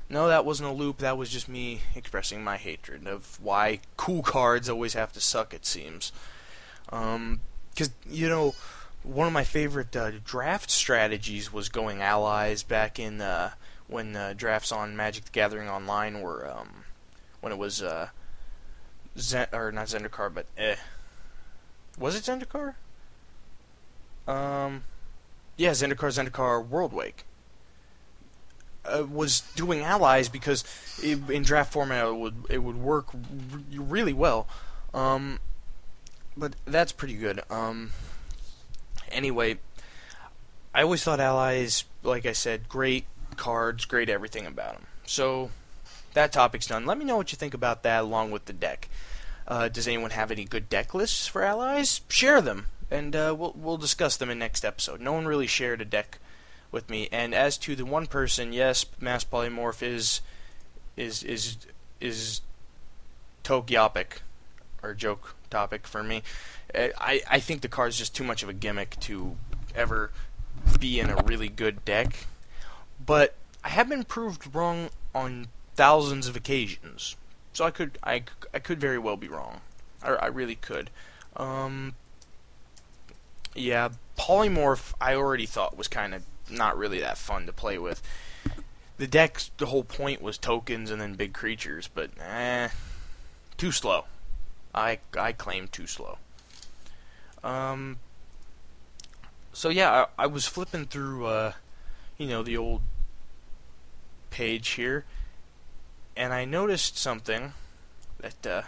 No, 0.08 0.28
that 0.28 0.44
wasn't 0.44 0.68
a 0.68 0.73
loop. 0.73 0.99
That 0.99 1.16
was 1.16 1.30
just 1.30 1.49
me 1.49 1.80
expressing 1.94 2.44
my 2.44 2.56
hatred 2.58 3.06
of 3.06 3.38
why 3.42 3.80
cool 3.96 4.23
cards 4.23 4.68
always 4.68 4.94
have 4.94 5.12
to 5.14 5.20
suck. 5.20 5.52
It 5.52 5.66
seems. 5.66 6.12
Um, 6.91 7.41
because 7.71 7.91
you 8.09 8.29
know, 8.29 8.55
one 9.03 9.26
of 9.26 9.33
my 9.33 9.45
favorite 9.45 9.95
uh, 9.97 10.12
draft 10.25 10.71
strategies 10.71 11.53
was 11.53 11.69
going 11.69 12.00
allies 12.03 12.62
back 12.62 12.99
in 12.99 13.21
uh, 13.21 13.50
when 13.87 14.17
uh, 14.17 14.35
drafts 14.37 14.73
on 14.73 14.97
Magic 14.97 15.25
the 15.25 15.31
Gathering 15.31 15.69
Online 15.69 16.21
were 16.21 16.49
um, 16.50 16.85
when 17.41 17.53
it 17.53 17.59
was 17.59 17.83
uh, 17.83 18.09
Zen- 19.19 19.49
or 19.53 19.71
not 19.73 19.87
Zendikar, 19.87 20.33
but 20.33 20.47
eh, 20.57 20.76
was 21.99 22.17
it 22.17 22.23
Zendikar? 22.25 22.75
Um, 24.26 24.85
yeah, 25.57 25.71
Zendikar, 25.71 26.11
Zendikar, 26.11 26.67
Worldwake. 26.67 27.25
Uh, 28.87 29.07
was 29.11 29.41
doing 29.57 29.81
allies 29.81 30.29
because 30.29 30.62
it, 31.03 31.31
in 31.31 31.43
draft 31.43 31.73
format 31.73 32.07
it 32.07 32.17
would 32.17 32.35
it 32.50 32.59
would 32.59 32.76
work 32.76 33.14
r- 33.14 33.61
really 33.73 34.12
well. 34.12 34.47
Um, 34.93 35.41
but 36.37 36.55
that's 36.64 36.93
pretty 36.93 37.14
good. 37.14 37.41
Um, 37.50 37.91
anyway, 39.11 39.59
I 40.75 40.83
always 40.83 41.03
thought 41.05 41.20
allies, 41.20 41.85
like 42.03 42.27
I 42.27 42.33
said, 42.33 42.68
great 42.68 43.07
cards, 43.37 43.85
great 43.85 44.09
everything 44.09 44.47
about 44.47 44.75
them. 44.75 44.87
So 45.07 45.51
that 46.14 46.33
topic's 46.33 46.66
done. 46.66 46.87
Let 46.87 46.99
me 46.99 47.05
know 47.05 47.16
what 47.16 47.33
you 47.33 47.37
think 47.37 47.55
about 47.55 47.83
that, 47.83 48.03
along 48.03 48.31
with 48.31 48.47
the 48.47 48.53
deck. 48.53 48.88
Uh, 49.47 49.68
does 49.68 49.87
anyone 49.87 50.11
have 50.11 50.31
any 50.31 50.44
good 50.44 50.68
deck 50.68 50.94
lists 50.94 51.27
for 51.27 51.42
allies? 51.42 52.01
Share 52.09 52.40
them, 52.40 52.66
and 52.90 53.14
uh, 53.14 53.35
we'll 53.37 53.55
we'll 53.57 53.77
discuss 53.77 54.16
them 54.16 54.31
in 54.31 54.38
next 54.38 54.64
episode. 54.64 55.01
No 55.01 55.12
one 55.12 55.27
really 55.27 55.47
shared 55.47 55.83
a 55.83 55.85
deck 55.85 56.18
with 56.73 56.88
me. 56.88 57.09
And 57.12 57.35
as 57.35 57.59
to 57.59 57.77
the 57.77 57.85
one 57.85 58.07
person, 58.07 58.53
yes, 58.53 58.87
mass 59.01 59.23
polymorph 59.23 59.83
is 59.83 60.23
is 60.97 61.23
is 61.23 61.59
is 62.01 62.40
Tokyopic 63.42 64.23
or 64.85 64.94
joke 64.94 65.35
topic 65.51 65.87
for 65.87 66.03
me. 66.03 66.23
Uh, 66.75 66.88
I 66.99 67.23
I 67.29 67.40
think 67.40 67.62
the 67.62 67.68
card's 67.68 67.99
just 67.99 68.14
too 68.14 68.25
much 68.25 68.42
of 68.42 68.49
a 68.49 68.53
gimmick 68.53 68.99
to 69.01 69.37
ever 69.75 70.11
be 70.79 71.01
in 71.01 71.11
a 71.11 71.16
really 71.25 71.49
good 71.49 71.85
deck. 71.85 72.27
But 73.05 73.35
I 73.62 73.70
have 73.70 73.88
been 73.88 74.05
proved 74.05 74.55
wrong 74.55 74.90
on 75.14 75.49
thousands 75.75 76.29
of 76.29 76.37
occasions, 76.37 77.16
so 77.53 77.64
I 77.64 77.70
could 77.70 77.99
I, 78.03 78.25
I 78.53 78.59
could 78.59 78.81
very 78.81 78.99
well 78.99 79.16
be 79.16 79.29
wrong. 79.29 79.61
I, 80.03 80.11
I 80.11 80.27
really 80.27 80.57
could. 80.57 80.90
Um, 81.37 81.94
yeah, 83.55 83.90
polymorph 84.18 84.94
I 85.01 85.14
already 85.14 85.47
thought 85.47 85.77
was 85.77 85.88
kind 85.88 86.14
of 86.14 86.25
not 86.51 86.77
really 86.77 87.01
that 87.01 87.18
fun 87.18 87.47
to 87.47 87.53
play 87.53 87.79
with. 87.79 88.03
The 88.97 89.07
deck, 89.07 89.40
the 89.59 89.66
whole 89.66 89.83
point 89.83 90.23
was 90.23 90.38
tokens 90.38 90.90
and 90.90 91.01
then 91.01 91.14
big 91.14 91.33
creatures, 91.33 91.88
but 91.92 92.11
eh, 92.20 92.68
too 93.57 93.73
slow. 93.73 94.05
I 94.74 94.98
I 95.18 95.32
claim 95.32 95.68
too 95.68 95.87
slow. 95.87 96.18
Um. 97.42 97.98
So 99.52 99.68
yeah, 99.68 100.06
I, 100.18 100.24
I 100.24 100.26
was 100.26 100.46
flipping 100.46 100.87
through, 100.87 101.26
uh, 101.26 101.52
you 102.18 102.26
know, 102.26 102.42
the 102.42 102.56
old 102.56 102.82
page 104.30 104.70
here, 104.70 105.04
and 106.16 106.32
I 106.32 106.44
noticed 106.44 106.98
something 106.98 107.52
that 108.18 108.46
uh, 108.46 108.62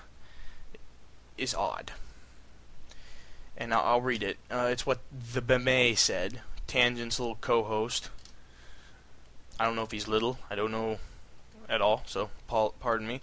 is 1.36 1.54
odd. 1.54 1.90
And 3.56 3.74
I'll, 3.74 3.82
I'll 3.82 4.00
read 4.00 4.22
it. 4.22 4.36
Uh, 4.48 4.68
it's 4.70 4.86
what 4.86 5.00
the 5.32 5.40
Beme 5.40 5.96
said, 5.96 6.40
Tangent's 6.68 7.18
little 7.18 7.38
co-host. 7.40 8.10
I 9.58 9.64
don't 9.64 9.74
know 9.74 9.82
if 9.82 9.90
he's 9.90 10.06
little. 10.06 10.38
I 10.48 10.54
don't 10.54 10.70
know 10.70 10.98
at 11.68 11.80
all. 11.80 12.02
So, 12.06 12.30
pardon 12.46 13.08
me. 13.08 13.20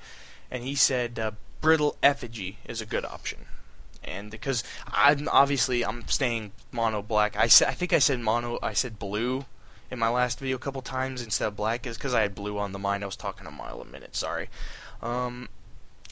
And 0.51 0.63
he 0.63 0.75
said 0.75 1.17
uh, 1.17 1.31
brittle 1.63 1.95
effigy 2.03 2.57
is 2.67 2.81
a 2.81 2.85
good 2.85 3.05
option. 3.05 3.45
And 4.03 4.29
because 4.29 4.65
I'm 4.85 5.29
obviously 5.31 5.83
I'm 5.83 6.05
staying 6.07 6.51
mono 6.71 7.01
black. 7.01 7.37
I 7.37 7.47
said 7.47 7.69
I 7.69 7.71
think 7.71 7.93
I 7.93 7.99
said 7.99 8.19
mono. 8.19 8.59
I 8.61 8.73
said 8.73 8.99
blue 8.99 9.45
in 9.89 9.97
my 9.97 10.09
last 10.09 10.39
video 10.39 10.57
a 10.57 10.59
couple 10.59 10.81
times 10.81 11.23
instead 11.23 11.47
of 11.47 11.55
black. 11.55 11.87
Is 11.87 11.97
because 11.97 12.13
I 12.13 12.21
had 12.21 12.35
blue 12.35 12.59
on 12.59 12.73
the 12.73 12.79
mind. 12.79 13.01
I 13.01 13.07
was 13.07 13.15
talking 13.15 13.47
a 13.47 13.51
mile 13.51 13.81
a 13.81 13.85
minute. 13.85 14.13
Sorry. 14.15 14.49
Um, 15.01 15.47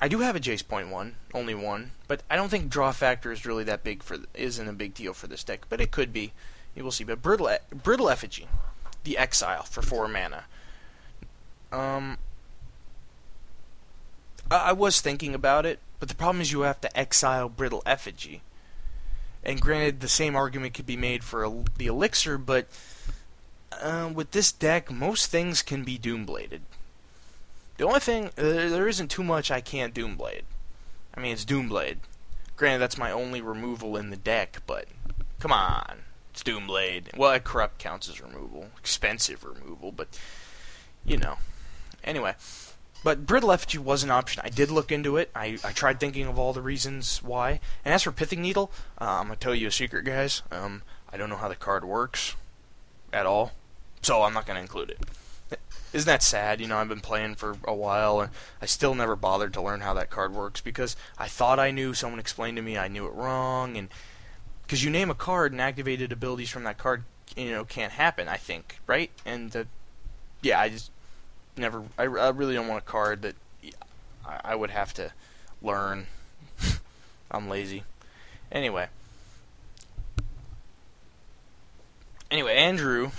I 0.02 0.08
do 0.08 0.20
have 0.20 0.38
a 0.38 0.40
Jace 0.40 0.66
point 0.66 0.88
one, 0.88 1.18
only 1.34 1.54
one, 1.54 1.92
but 2.08 2.24
I 2.30 2.38
don't 2.38 2.50
think 2.50 2.70
draw 2.70 2.92
factor 2.94 3.32
is 3.32 3.46
really 3.46 3.66
that 3.66 3.84
big 3.84 4.02
for 4.02 4.20
isn't 4.34 4.68
a 4.68 4.74
big 4.74 4.94
deal 4.94 5.14
for 5.14 5.28
this 5.28 5.44
deck, 5.44 5.66
but 5.68 5.82
it 5.82 5.92
could 5.92 6.14
be. 6.14 6.32
You 6.76 6.86
will 6.86 6.92
see. 6.92 7.04
But 7.04 7.22
brittle 7.22 7.52
brittle 7.84 8.10
effigy, 8.10 8.48
the 9.04 9.18
exile 9.18 9.64
for 9.64 9.82
four 9.82 10.08
mana. 10.08 10.46
Um, 11.74 12.18
I, 14.52 14.70
I 14.70 14.72
was 14.74 15.02
thinking 15.02 15.34
about 15.34 15.66
it, 15.66 15.80
but 16.00 16.10
the 16.10 16.16
problem 16.16 16.42
is 16.42 16.52
you 16.52 16.62
have 16.62 16.82
to 16.82 16.98
exile 16.98 17.50
brittle 17.50 17.82
effigy. 17.86 18.42
And 19.44 19.60
granted, 19.60 20.02
the 20.02 20.08
same 20.08 20.36
argument 20.36 20.76
could 20.76 20.86
be 20.86 20.98
made 20.98 21.24
for 21.24 21.64
the 21.78 21.88
elixir, 21.88 22.38
but 22.38 22.68
uh, 23.82 24.12
with 24.14 24.32
this 24.32 24.52
deck, 24.52 24.92
most 24.92 25.32
things 25.32 25.64
can 25.64 25.84
be 25.84 25.98
doombladed. 25.98 26.60
The 27.78 27.88
only 27.88 28.00
thing 28.00 28.26
uh, 28.26 28.32
there 28.38 28.88
isn't 28.88 29.10
too 29.10 29.24
much 29.24 29.50
I 29.50 29.62
can't 29.62 29.96
doomblade. 29.96 30.44
I 31.16 31.20
mean, 31.20 31.34
it's 31.34 31.46
doomblade. 31.46 31.98
Granted, 32.56 32.80
that's 32.80 32.98
my 32.98 33.12
only 33.12 33.42
removal 33.42 33.98
in 33.98 34.12
the 34.12 34.18
deck, 34.18 34.62
but 34.68 34.86
come 35.40 35.52
on. 35.52 36.02
It's 36.32 36.44
Doomblade. 36.44 37.18
Well, 37.18 37.38
corrupt 37.40 37.78
counts 37.80 38.08
as 38.08 38.22
removal, 38.22 38.68
expensive 38.80 39.44
removal, 39.44 39.92
but 39.92 40.18
you 41.04 41.18
know. 41.18 41.38
Anyway, 42.04 42.36
but 43.04 43.26
brittle 43.26 43.52
effigy 43.52 43.78
was 43.78 44.04
an 44.04 44.12
option. 44.12 44.42
I 44.46 44.50
did 44.50 44.70
look 44.70 44.92
into 44.92 45.18
it. 45.18 45.32
I, 45.36 45.58
I 45.64 45.72
tried 45.72 46.00
thinking 46.00 46.28
of 46.28 46.38
all 46.38 46.54
the 46.54 46.62
reasons 46.62 47.22
why. 47.24 47.60
And 47.84 47.94
as 47.94 48.04
for 48.04 48.12
pithing 48.12 48.42
needle, 48.42 48.72
uh, 49.00 49.20
I'm 49.20 49.28
gonna 49.28 49.38
tell 49.38 49.56
you 49.56 49.68
a 49.68 49.72
secret, 49.72 50.06
guys. 50.06 50.44
Um, 50.52 50.84
I 51.12 51.18
don't 51.18 51.30
know 51.30 51.38
how 51.38 51.50
the 51.50 51.56
card 51.56 51.84
works 51.84 52.36
at 53.12 53.26
all, 53.26 53.54
so 54.02 54.22
I'm 54.24 54.34
not 54.34 54.46
gonna 54.46 54.62
include 54.62 54.92
it. 54.92 55.00
Isn't 55.94 56.08
that 56.08 56.24
sad? 56.24 56.62
You 56.62 56.68
know, 56.68 56.78
I've 56.78 56.88
been 56.88 57.02
playing 57.02 57.36
for 57.36 57.58
a 57.66 57.74
while 57.74 58.22
and 58.22 58.32
I 58.62 58.66
still 58.66 58.96
never 58.96 59.18
bothered 59.18 59.54
to 59.54 59.62
learn 59.62 59.82
how 59.82 59.94
that 59.96 60.10
card 60.10 60.34
works 60.34 60.62
because 60.62 60.96
I 61.18 61.28
thought 61.28 61.60
I 61.60 61.72
knew. 61.72 61.94
Someone 61.94 62.20
explained 62.20 62.56
to 62.58 62.64
me 62.64 62.78
I 62.78 62.88
knew 62.88 63.08
it 63.08 63.14
wrong, 63.14 63.76
and 63.76 63.90
because 64.64 64.84
you 64.84 64.90
name 64.90 65.10
a 65.10 65.16
card 65.16 65.52
and 65.52 65.60
activated 65.60 66.12
abilities 66.14 66.50
from 66.50 66.64
that 66.64 66.78
card, 66.78 67.04
you 67.36 67.52
know, 67.52 67.66
can't 67.66 67.92
happen. 67.92 68.30
I 68.30 68.38
think, 68.38 68.80
right? 68.88 69.12
And 69.26 69.68
yeah, 70.42 70.62
I 70.62 70.70
just 70.70 70.92
never. 71.62 71.84
I, 71.98 72.04
I 72.04 72.30
really 72.30 72.56
don't 72.56 72.68
want 72.68 72.84
a 72.84 72.86
card 72.86 73.22
that 73.22 73.36
I, 74.26 74.42
I 74.44 74.56
would 74.56 74.72
have 74.72 74.94
to 74.96 75.14
learn. 75.62 76.08
I'm 77.32 77.48
lazy. 77.48 77.84
Anyway. 78.52 78.88
Anyway, 82.30 82.56
Andrew 82.56 83.12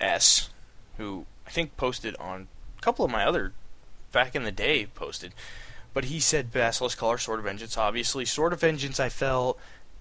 S, 0.00 0.48
who 0.96 1.26
I 1.46 1.50
think 1.50 1.76
posted 1.76 2.16
on 2.16 2.48
a 2.78 2.82
couple 2.82 3.04
of 3.04 3.10
my 3.10 3.24
other 3.24 3.52
back 4.12 4.34
in 4.34 4.44
the 4.44 4.52
day 4.52 4.86
posted, 4.86 5.34
but 5.92 6.04
he 6.04 6.18
said 6.18 6.52
Basilisk 6.52 6.98
Collar, 6.98 7.18
Sword 7.18 7.40
of 7.40 7.44
Vengeance. 7.44 7.76
Obviously, 7.76 8.24
Sword 8.24 8.52
of 8.52 8.60
Vengeance. 8.60 8.98
I 8.98 9.10
felt, 9.10 9.58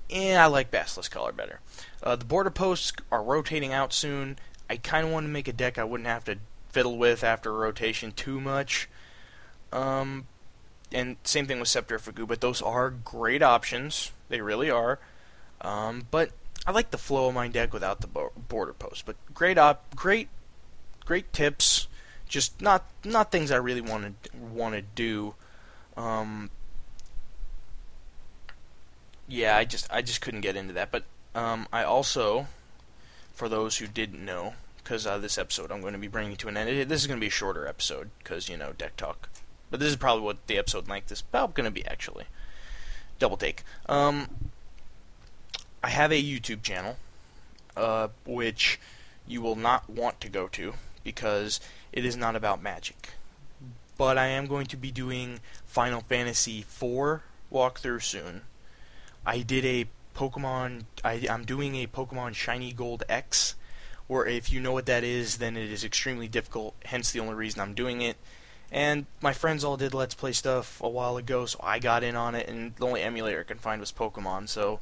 eh, 0.10 0.36
I 0.36 0.46
like 0.46 0.72
Basilisk 0.72 1.12
Collar 1.12 1.34
better. 1.34 1.60
Uh, 2.02 2.16
the 2.16 2.26
border 2.26 2.50
posts 2.50 2.94
are 3.12 3.22
rotating 3.22 3.74
out 3.74 3.92
soon. 3.92 4.38
I 4.70 4.78
kind 4.78 5.08
of 5.08 5.12
want 5.12 5.26
to 5.26 5.30
make 5.30 5.48
a 5.48 5.54
deck 5.54 5.78
I 5.78 5.84
wouldn't 5.84 6.08
have 6.08 6.24
to 6.26 6.38
fiddle 6.70 6.98
with 6.98 7.24
after 7.24 7.54
rotation 7.54 8.12
too 8.12 8.40
much. 8.40 8.90
Um, 9.72 10.28
and 10.92 11.18
same 11.24 11.46
thing 11.46 11.60
with 11.60 11.68
Scepter 11.68 12.00
but 12.00 12.42
those 12.42 12.62
are 12.62 12.90
great 12.90 13.44
options. 13.44 14.12
They 14.30 14.42
really 14.42 14.70
are. 14.70 15.00
Um, 15.62 16.08
but 16.10 16.32
I 16.66 16.72
like 16.72 16.92
the 16.92 16.98
flow 16.98 17.28
of 17.28 17.34
my 17.34 17.48
deck 17.48 17.74
without 17.74 18.02
the 18.02 18.08
border 18.08 18.74
post. 18.74 19.06
But 19.06 19.16
great 19.34 19.58
op, 19.58 19.96
great, 19.96 20.30
great 21.06 21.32
tips. 21.34 21.88
Just 22.28 22.62
not 22.62 22.86
not 23.04 23.32
things 23.32 23.50
I 23.52 23.58
really 23.58 23.82
want 23.82 24.24
to 24.24 24.38
want 24.38 24.76
to 24.76 24.82
do. 24.82 25.34
Um, 25.98 26.52
yeah, 29.28 29.58
I 29.58 29.66
just 29.66 29.92
I 29.92 30.02
just 30.02 30.22
couldn't 30.22 30.42
get 30.42 30.56
into 30.56 30.74
that. 30.74 30.92
But 30.92 31.06
um, 31.34 31.68
I 31.74 31.84
also, 31.84 32.48
for 33.34 33.50
those 33.50 33.78
who 33.78 33.88
didn't 33.88 34.24
know, 34.24 34.54
because 34.90 35.06
uh, 35.06 35.20
this 35.20 35.38
episode 35.38 35.72
I'm 35.72 35.82
going 35.82 35.94
to 35.94 36.00
be 36.00 36.08
bringing 36.08 36.36
to 36.38 36.48
an 36.48 36.58
end. 36.58 36.90
This 36.90 37.02
is 37.02 37.06
going 37.06 37.20
to 37.20 37.24
be 37.24 37.28
a 37.28 37.30
shorter 37.30 37.68
episode 37.68 38.10
because 38.18 38.50
you 38.50 38.58
know 38.58 38.74
deck 38.76 38.98
talk, 38.98 39.30
but 39.70 39.80
this 39.80 39.90
is 39.90 39.96
probably 39.96 40.24
what 40.24 40.48
the 40.48 40.58
episode 40.58 40.90
length 40.90 41.12
is 41.12 41.22
about 41.22 41.54
going 41.54 41.66
to 41.66 41.72
be 41.72 41.86
actually. 41.86 42.26
Double 43.20 43.38
take. 43.38 43.62
Um, 43.88 44.30
I 45.84 45.90
have 45.90 46.12
a 46.12 46.20
YouTube 46.20 46.64
channel, 46.64 46.98
uh, 47.78 48.08
which 48.26 48.80
you 49.28 49.44
will 49.44 49.56
not 49.56 49.88
want 49.88 50.20
to 50.22 50.30
go 50.30 50.48
to 50.48 50.74
because 51.04 51.60
it 51.94 52.04
is 52.04 52.18
not 52.18 52.36
about 52.36 52.60
Magic. 52.60 53.10
But 53.96 54.18
I 54.18 54.26
am 54.28 54.48
going 54.48 54.66
to 54.68 54.78
be 54.78 54.90
doing 54.90 55.40
Final 55.68 56.02
Fantasy 56.02 56.62
IV 56.62 57.22
walkthrough 57.54 58.02
soon. 58.02 58.42
I 59.24 59.42
did 59.42 59.66
a 59.66 59.86
Pokemon. 60.16 60.86
I, 61.04 61.28
I'm 61.30 61.46
doing 61.46 61.76
a 61.76 61.86
Pokemon 61.86 62.34
Shiny 62.34 62.74
Gold 62.74 63.04
X 63.08 63.54
or 64.10 64.26
if 64.26 64.52
you 64.52 64.60
know 64.60 64.74
what 64.74 64.88
that 64.88 65.04
is, 65.04 65.38
then 65.38 65.56
it 65.56 65.72
is 65.72 65.86
extremely 65.86 66.28
difficult, 66.28 66.76
hence 66.84 67.12
the 67.12 67.20
only 67.20 67.36
reason 67.36 67.62
I'm 67.62 67.76
doing 67.76 68.02
it. 68.02 68.18
And 68.72 69.06
my 69.22 69.34
friends 69.34 69.64
all 69.64 69.78
did 69.78 69.94
Let's 69.94 70.16
Play 70.16 70.34
stuff 70.34 70.82
a 70.82 70.90
while 70.90 71.18
ago, 71.18 71.46
so 71.46 71.60
I 71.64 71.80
got 71.80 72.04
in 72.04 72.16
on 72.16 72.36
it, 72.36 72.48
and 72.48 72.76
the 72.76 72.86
only 72.86 73.02
emulator 73.02 73.40
I 73.40 73.44
can 73.44 73.58
find 73.58 73.80
was 73.80 73.92
Pokemon, 73.92 74.50
so 74.50 74.80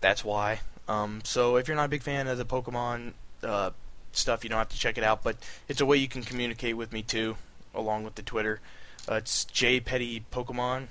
that's 0.00 0.24
why. 0.24 0.60
Um, 0.88 1.20
so 1.24 1.56
if 1.56 1.68
you're 1.68 1.76
not 1.76 1.86
a 1.86 1.88
big 1.88 2.02
fan 2.02 2.26
of 2.26 2.38
the 2.38 2.44
Pokemon 2.44 3.12
uh, 3.42 3.70
stuff, 4.12 4.44
you 4.44 4.50
don't 4.50 4.58
have 4.58 4.68
to 4.70 4.78
check 4.78 4.98
it 4.98 5.04
out, 5.04 5.22
but 5.22 5.36
it's 5.68 5.80
a 5.80 5.86
way 5.86 5.96
you 5.96 6.08
can 6.08 6.22
communicate 6.22 6.76
with 6.76 6.92
me 6.92 7.02
too, 7.02 7.36
along 7.74 8.04
with 8.04 8.14
the 8.14 8.22
Twitter. 8.22 8.60
Uh, 9.08 9.16
it's 9.16 9.44
J 9.44 9.80
Petty 9.80 10.24
Pokemon. 10.32 10.86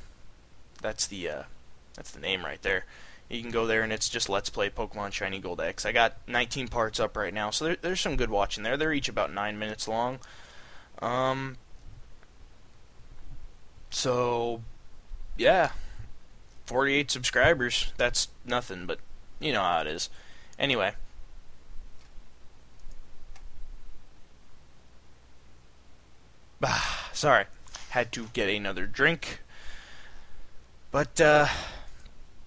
That's 0.82 1.08
the 1.08 1.30
uh, 1.30 1.44
that's 1.96 2.12
the 2.12 2.20
name 2.20 2.44
right 2.44 2.62
there. 2.62 2.86
You 3.34 3.42
can 3.42 3.50
go 3.50 3.66
there 3.66 3.82
and 3.82 3.92
it's 3.92 4.10
just 4.10 4.30
Let's 4.30 4.52
Play 4.52 4.70
Pokemon 4.70 5.12
Shiny 5.12 5.40
Gold 5.40 5.60
X. 5.60 5.88
I 5.88 5.92
got 5.92 6.18
19 6.28 6.68
parts 6.68 7.00
up 7.00 7.18
right 7.18 7.34
now, 7.34 7.50
so 7.50 7.66
there, 7.66 7.78
there's 7.82 8.00
some 8.00 8.16
good 8.16 8.30
watching 8.30 8.64
there. 8.64 8.78
They're 8.78 8.94
each 8.94 9.10
about 9.10 9.34
9 9.34 9.58
minutes 9.58 9.88
long. 9.88 10.20
Um, 11.02 11.58
so, 13.90 14.62
yeah. 15.36 15.72
48 16.68 17.10
subscribers. 17.10 17.92
That's 17.98 18.28
nothing, 18.46 18.86
but 18.86 19.00
you 19.40 19.52
know 19.52 19.64
how 19.64 19.82
it 19.82 19.88
is. 19.88 20.12
Anyway. 20.60 20.94
Sorry. 27.14 27.46
Had 27.90 28.12
to 28.12 28.28
get 28.34 28.48
another 28.48 28.86
drink. 28.86 29.40
But, 30.92 31.20
uh, 31.20 31.48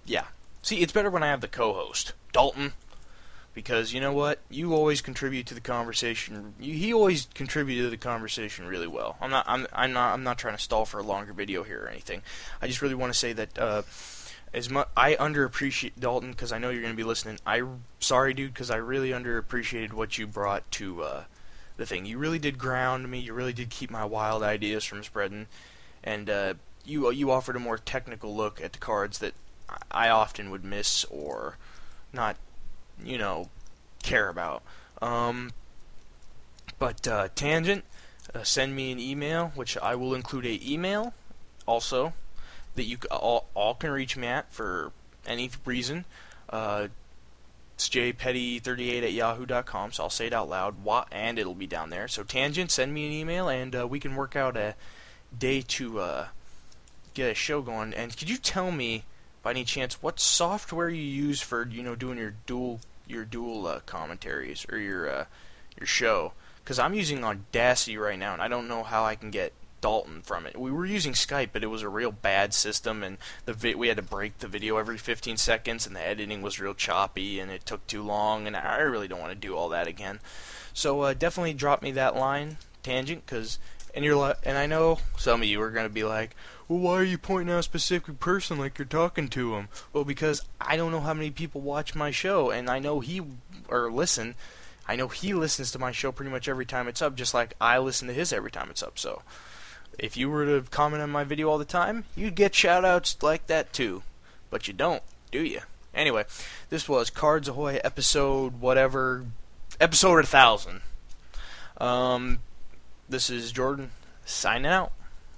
yeah. 0.05 0.27
See, 0.67 0.81
it's 0.81 0.91
better 0.91 1.09
when 1.09 1.23
I 1.23 1.27
have 1.27 1.39
the 1.39 1.47
co-host, 1.47 2.11
Dalton, 2.33 2.73
because 3.53 3.93
you 3.93 4.01
know 4.01 4.11
what? 4.11 4.39
You 4.49 4.73
always 4.73 4.99
contribute 4.99 5.45
to 5.45 5.53
the 5.53 5.61
conversation. 5.61 6.55
You, 6.59 6.73
he 6.73 6.93
always 6.93 7.29
contributed 7.33 7.85
to 7.85 7.89
the 7.89 7.95
conversation 7.95 8.67
really 8.67 8.85
well. 8.85 9.15
I'm 9.21 9.29
not. 9.29 9.45
I'm. 9.47 9.65
I'm 9.71 9.93
not. 9.93 10.13
I'm 10.13 10.23
not 10.23 10.37
trying 10.37 10.57
to 10.57 10.61
stall 10.61 10.83
for 10.83 10.99
a 10.99 11.03
longer 11.03 11.31
video 11.31 11.63
here 11.63 11.83
or 11.83 11.87
anything. 11.87 12.21
I 12.61 12.67
just 12.67 12.81
really 12.81 12.95
want 12.95 13.13
to 13.13 13.17
say 13.17 13.31
that. 13.31 13.57
Uh, 13.57 13.83
as 14.53 14.69
much 14.69 14.89
I 14.97 15.15
underappreciate 15.15 15.93
Dalton 15.97 16.31
because 16.31 16.51
I 16.51 16.57
know 16.57 16.69
you're 16.69 16.81
going 16.81 16.91
to 16.91 16.97
be 16.97 17.05
listening. 17.05 17.39
I 17.45 17.63
sorry, 18.01 18.33
dude, 18.33 18.53
because 18.53 18.69
I 18.69 18.75
really 18.75 19.11
underappreciated 19.11 19.93
what 19.93 20.17
you 20.17 20.27
brought 20.27 20.69
to 20.71 21.01
uh, 21.01 21.23
the 21.77 21.85
thing. 21.85 22.05
You 22.05 22.17
really 22.17 22.39
did 22.39 22.57
ground 22.57 23.09
me. 23.09 23.19
You 23.19 23.33
really 23.33 23.53
did 23.53 23.69
keep 23.69 23.89
my 23.89 24.03
wild 24.03 24.43
ideas 24.43 24.83
from 24.83 25.01
spreading, 25.01 25.47
and 26.03 26.29
uh, 26.29 26.53
you 26.83 27.09
you 27.11 27.31
offered 27.31 27.55
a 27.55 27.59
more 27.59 27.77
technical 27.77 28.35
look 28.35 28.59
at 28.59 28.73
the 28.73 28.79
cards 28.79 29.19
that 29.19 29.33
I 29.91 30.09
often 30.09 30.49
would 30.49 30.63
miss 30.63 31.03
or 31.05 31.57
not, 32.13 32.37
you 33.03 33.17
know, 33.17 33.49
care 34.03 34.29
about. 34.29 34.63
Um, 35.01 35.51
but 36.79 37.07
uh, 37.07 37.29
tangent, 37.35 37.83
uh, 38.33 38.43
send 38.43 38.75
me 38.75 38.91
an 38.91 38.99
email, 38.99 39.51
which 39.55 39.77
I 39.77 39.95
will 39.95 40.13
include 40.13 40.45
a 40.45 40.59
email 40.63 41.13
also 41.65 42.13
that 42.75 42.83
you 42.83 42.97
all, 43.11 43.47
all 43.53 43.73
can 43.73 43.91
reach 43.91 44.15
me 44.15 44.27
at 44.27 44.51
for 44.53 44.91
any 45.25 45.49
reason. 45.65 46.05
Uh, 46.49 46.87
it's 47.75 47.89
jpetty38 47.89 49.03
at 49.03 49.13
yahoo.com, 49.13 49.91
so 49.91 50.03
I'll 50.03 50.09
say 50.09 50.27
it 50.27 50.33
out 50.33 50.49
loud, 50.49 50.75
and 51.11 51.37
it'll 51.37 51.53
be 51.53 51.67
down 51.67 51.89
there. 51.91 52.07
So 52.07 52.23
tangent, 52.23 52.71
send 52.71 52.93
me 52.93 53.05
an 53.05 53.11
email, 53.11 53.49
and 53.49 53.75
uh, 53.75 53.87
we 53.87 53.99
can 53.99 54.15
work 54.15 54.35
out 54.35 54.57
a 54.57 54.75
day 55.37 55.61
to 55.61 55.99
uh, 55.99 56.27
get 57.13 57.29
a 57.29 57.35
show 57.35 57.61
going. 57.61 57.93
And 57.93 58.17
could 58.17 58.29
you 58.29 58.37
tell 58.37 58.71
me? 58.71 59.03
By 59.47 59.51
any 59.51 59.63
chance 59.63 60.03
what 60.03 60.19
software 60.19 60.89
you 60.89 61.01
use 61.01 61.39
for 61.39 61.65
you 61.67 61.81
know 61.81 61.95
doing 61.95 62.17
your 62.17 62.33
dual 62.45 62.81
your 63.07 63.23
dual 63.23 63.65
uh, 63.65 63.79
commentaries 63.85 64.65
or 64.69 64.77
your 64.77 65.09
uh, 65.09 65.25
your 65.79 65.87
show? 65.87 66.33
Because 66.61 66.77
I'm 66.77 66.93
using 66.93 67.23
Audacity 67.23 67.97
right 67.97 68.19
now, 68.19 68.33
and 68.33 68.41
I 68.41 68.49
don't 68.49 68.67
know 68.67 68.83
how 68.83 69.05
I 69.05 69.15
can 69.15 69.31
get 69.31 69.53
Dalton 69.79 70.21
from 70.21 70.45
it. 70.45 70.59
We 70.59 70.69
were 70.69 70.85
using 70.85 71.13
Skype, 71.13 71.51
but 71.53 71.63
it 71.63 71.67
was 71.67 71.81
a 71.81 71.87
real 71.87 72.11
bad 72.11 72.53
system, 72.53 73.03
and 73.03 73.19
the 73.45 73.53
vi- 73.53 73.75
we 73.75 73.87
had 73.87 73.95
to 73.95 74.03
break 74.03 74.39
the 74.39 74.49
video 74.49 74.75
every 74.75 74.97
15 74.97 75.37
seconds, 75.37 75.87
and 75.87 75.95
the 75.95 76.05
editing 76.05 76.41
was 76.41 76.59
real 76.59 76.73
choppy, 76.73 77.39
and 77.39 77.49
it 77.49 77.65
took 77.65 77.87
too 77.87 78.03
long, 78.03 78.47
and 78.47 78.57
I 78.57 78.79
really 78.79 79.07
don't 79.07 79.21
want 79.21 79.31
to 79.31 79.47
do 79.47 79.55
all 79.55 79.69
that 79.69 79.87
again. 79.87 80.19
So 80.73 81.03
uh, 81.03 81.13
definitely 81.13 81.53
drop 81.53 81.81
me 81.81 81.91
that 81.91 82.17
line 82.17 82.57
tangent, 82.83 83.25
because 83.25 83.59
and 83.95 84.03
you're 84.03 84.35
and 84.43 84.57
I 84.57 84.65
know 84.65 84.99
some 85.17 85.41
of 85.41 85.47
you 85.47 85.61
are 85.61 85.71
gonna 85.71 85.87
be 85.87 86.03
like, 86.03 86.35
well, 86.67 86.79
why 86.79 86.93
are 86.95 87.03
you 87.03 87.17
pointing 87.17 87.53
out 87.53 87.59
a 87.59 87.63
specific 87.63 88.19
person 88.19 88.57
like 88.57 88.77
you're 88.77 88.85
talking 88.85 89.29
to 89.29 89.55
him? 89.55 89.69
Well, 89.93 90.03
because 90.03 90.43
I 90.59 90.75
don't 90.75 90.91
know 90.91 90.99
how 90.99 91.13
many 91.13 91.31
people 91.31 91.61
watch 91.61 91.95
my 91.95 92.11
show, 92.11 92.49
and 92.49 92.69
I 92.69 92.79
know 92.79 92.99
he 92.99 93.21
or 93.69 93.91
listen. 93.91 94.35
I 94.87 94.95
know 94.95 95.07
he 95.07 95.33
listens 95.33 95.71
to 95.71 95.79
my 95.79 95.91
show 95.91 96.11
pretty 96.11 96.31
much 96.31 96.47
every 96.47 96.65
time 96.65 96.87
it's 96.87 97.01
up, 97.01 97.15
just 97.15 97.33
like 97.33 97.53
I 97.59 97.77
listen 97.77 98.07
to 98.07 98.13
his 98.13 98.33
every 98.33 98.51
time 98.51 98.69
it's 98.69 98.83
up. 98.83 98.99
So, 98.99 99.21
if 99.97 100.17
you 100.17 100.29
were 100.29 100.45
to 100.45 100.69
comment 100.69 101.03
on 101.03 101.09
my 101.09 101.23
video 101.23 101.49
all 101.49 101.57
the 101.57 101.65
time, 101.65 102.05
you'd 102.15 102.35
get 102.35 102.51
shoutouts 102.51 103.21
like 103.23 103.47
that 103.47 103.71
too. 103.71 104.03
But 104.49 104.67
you 104.67 104.73
don't, 104.73 105.03
do 105.31 105.41
you? 105.41 105.61
Anyway, 105.93 106.25
this 106.69 106.87
was 106.87 107.09
Cards 107.09 107.47
Ahoy 107.47 107.79
episode 107.83 108.59
whatever, 108.59 109.25
episode 109.79 110.23
a 110.23 110.27
thousand. 110.27 110.81
Um, 111.77 112.39
this 113.09 113.29
is 113.29 113.51
Jordan 113.51 113.91
signing 114.25 114.67
out. 114.67 114.91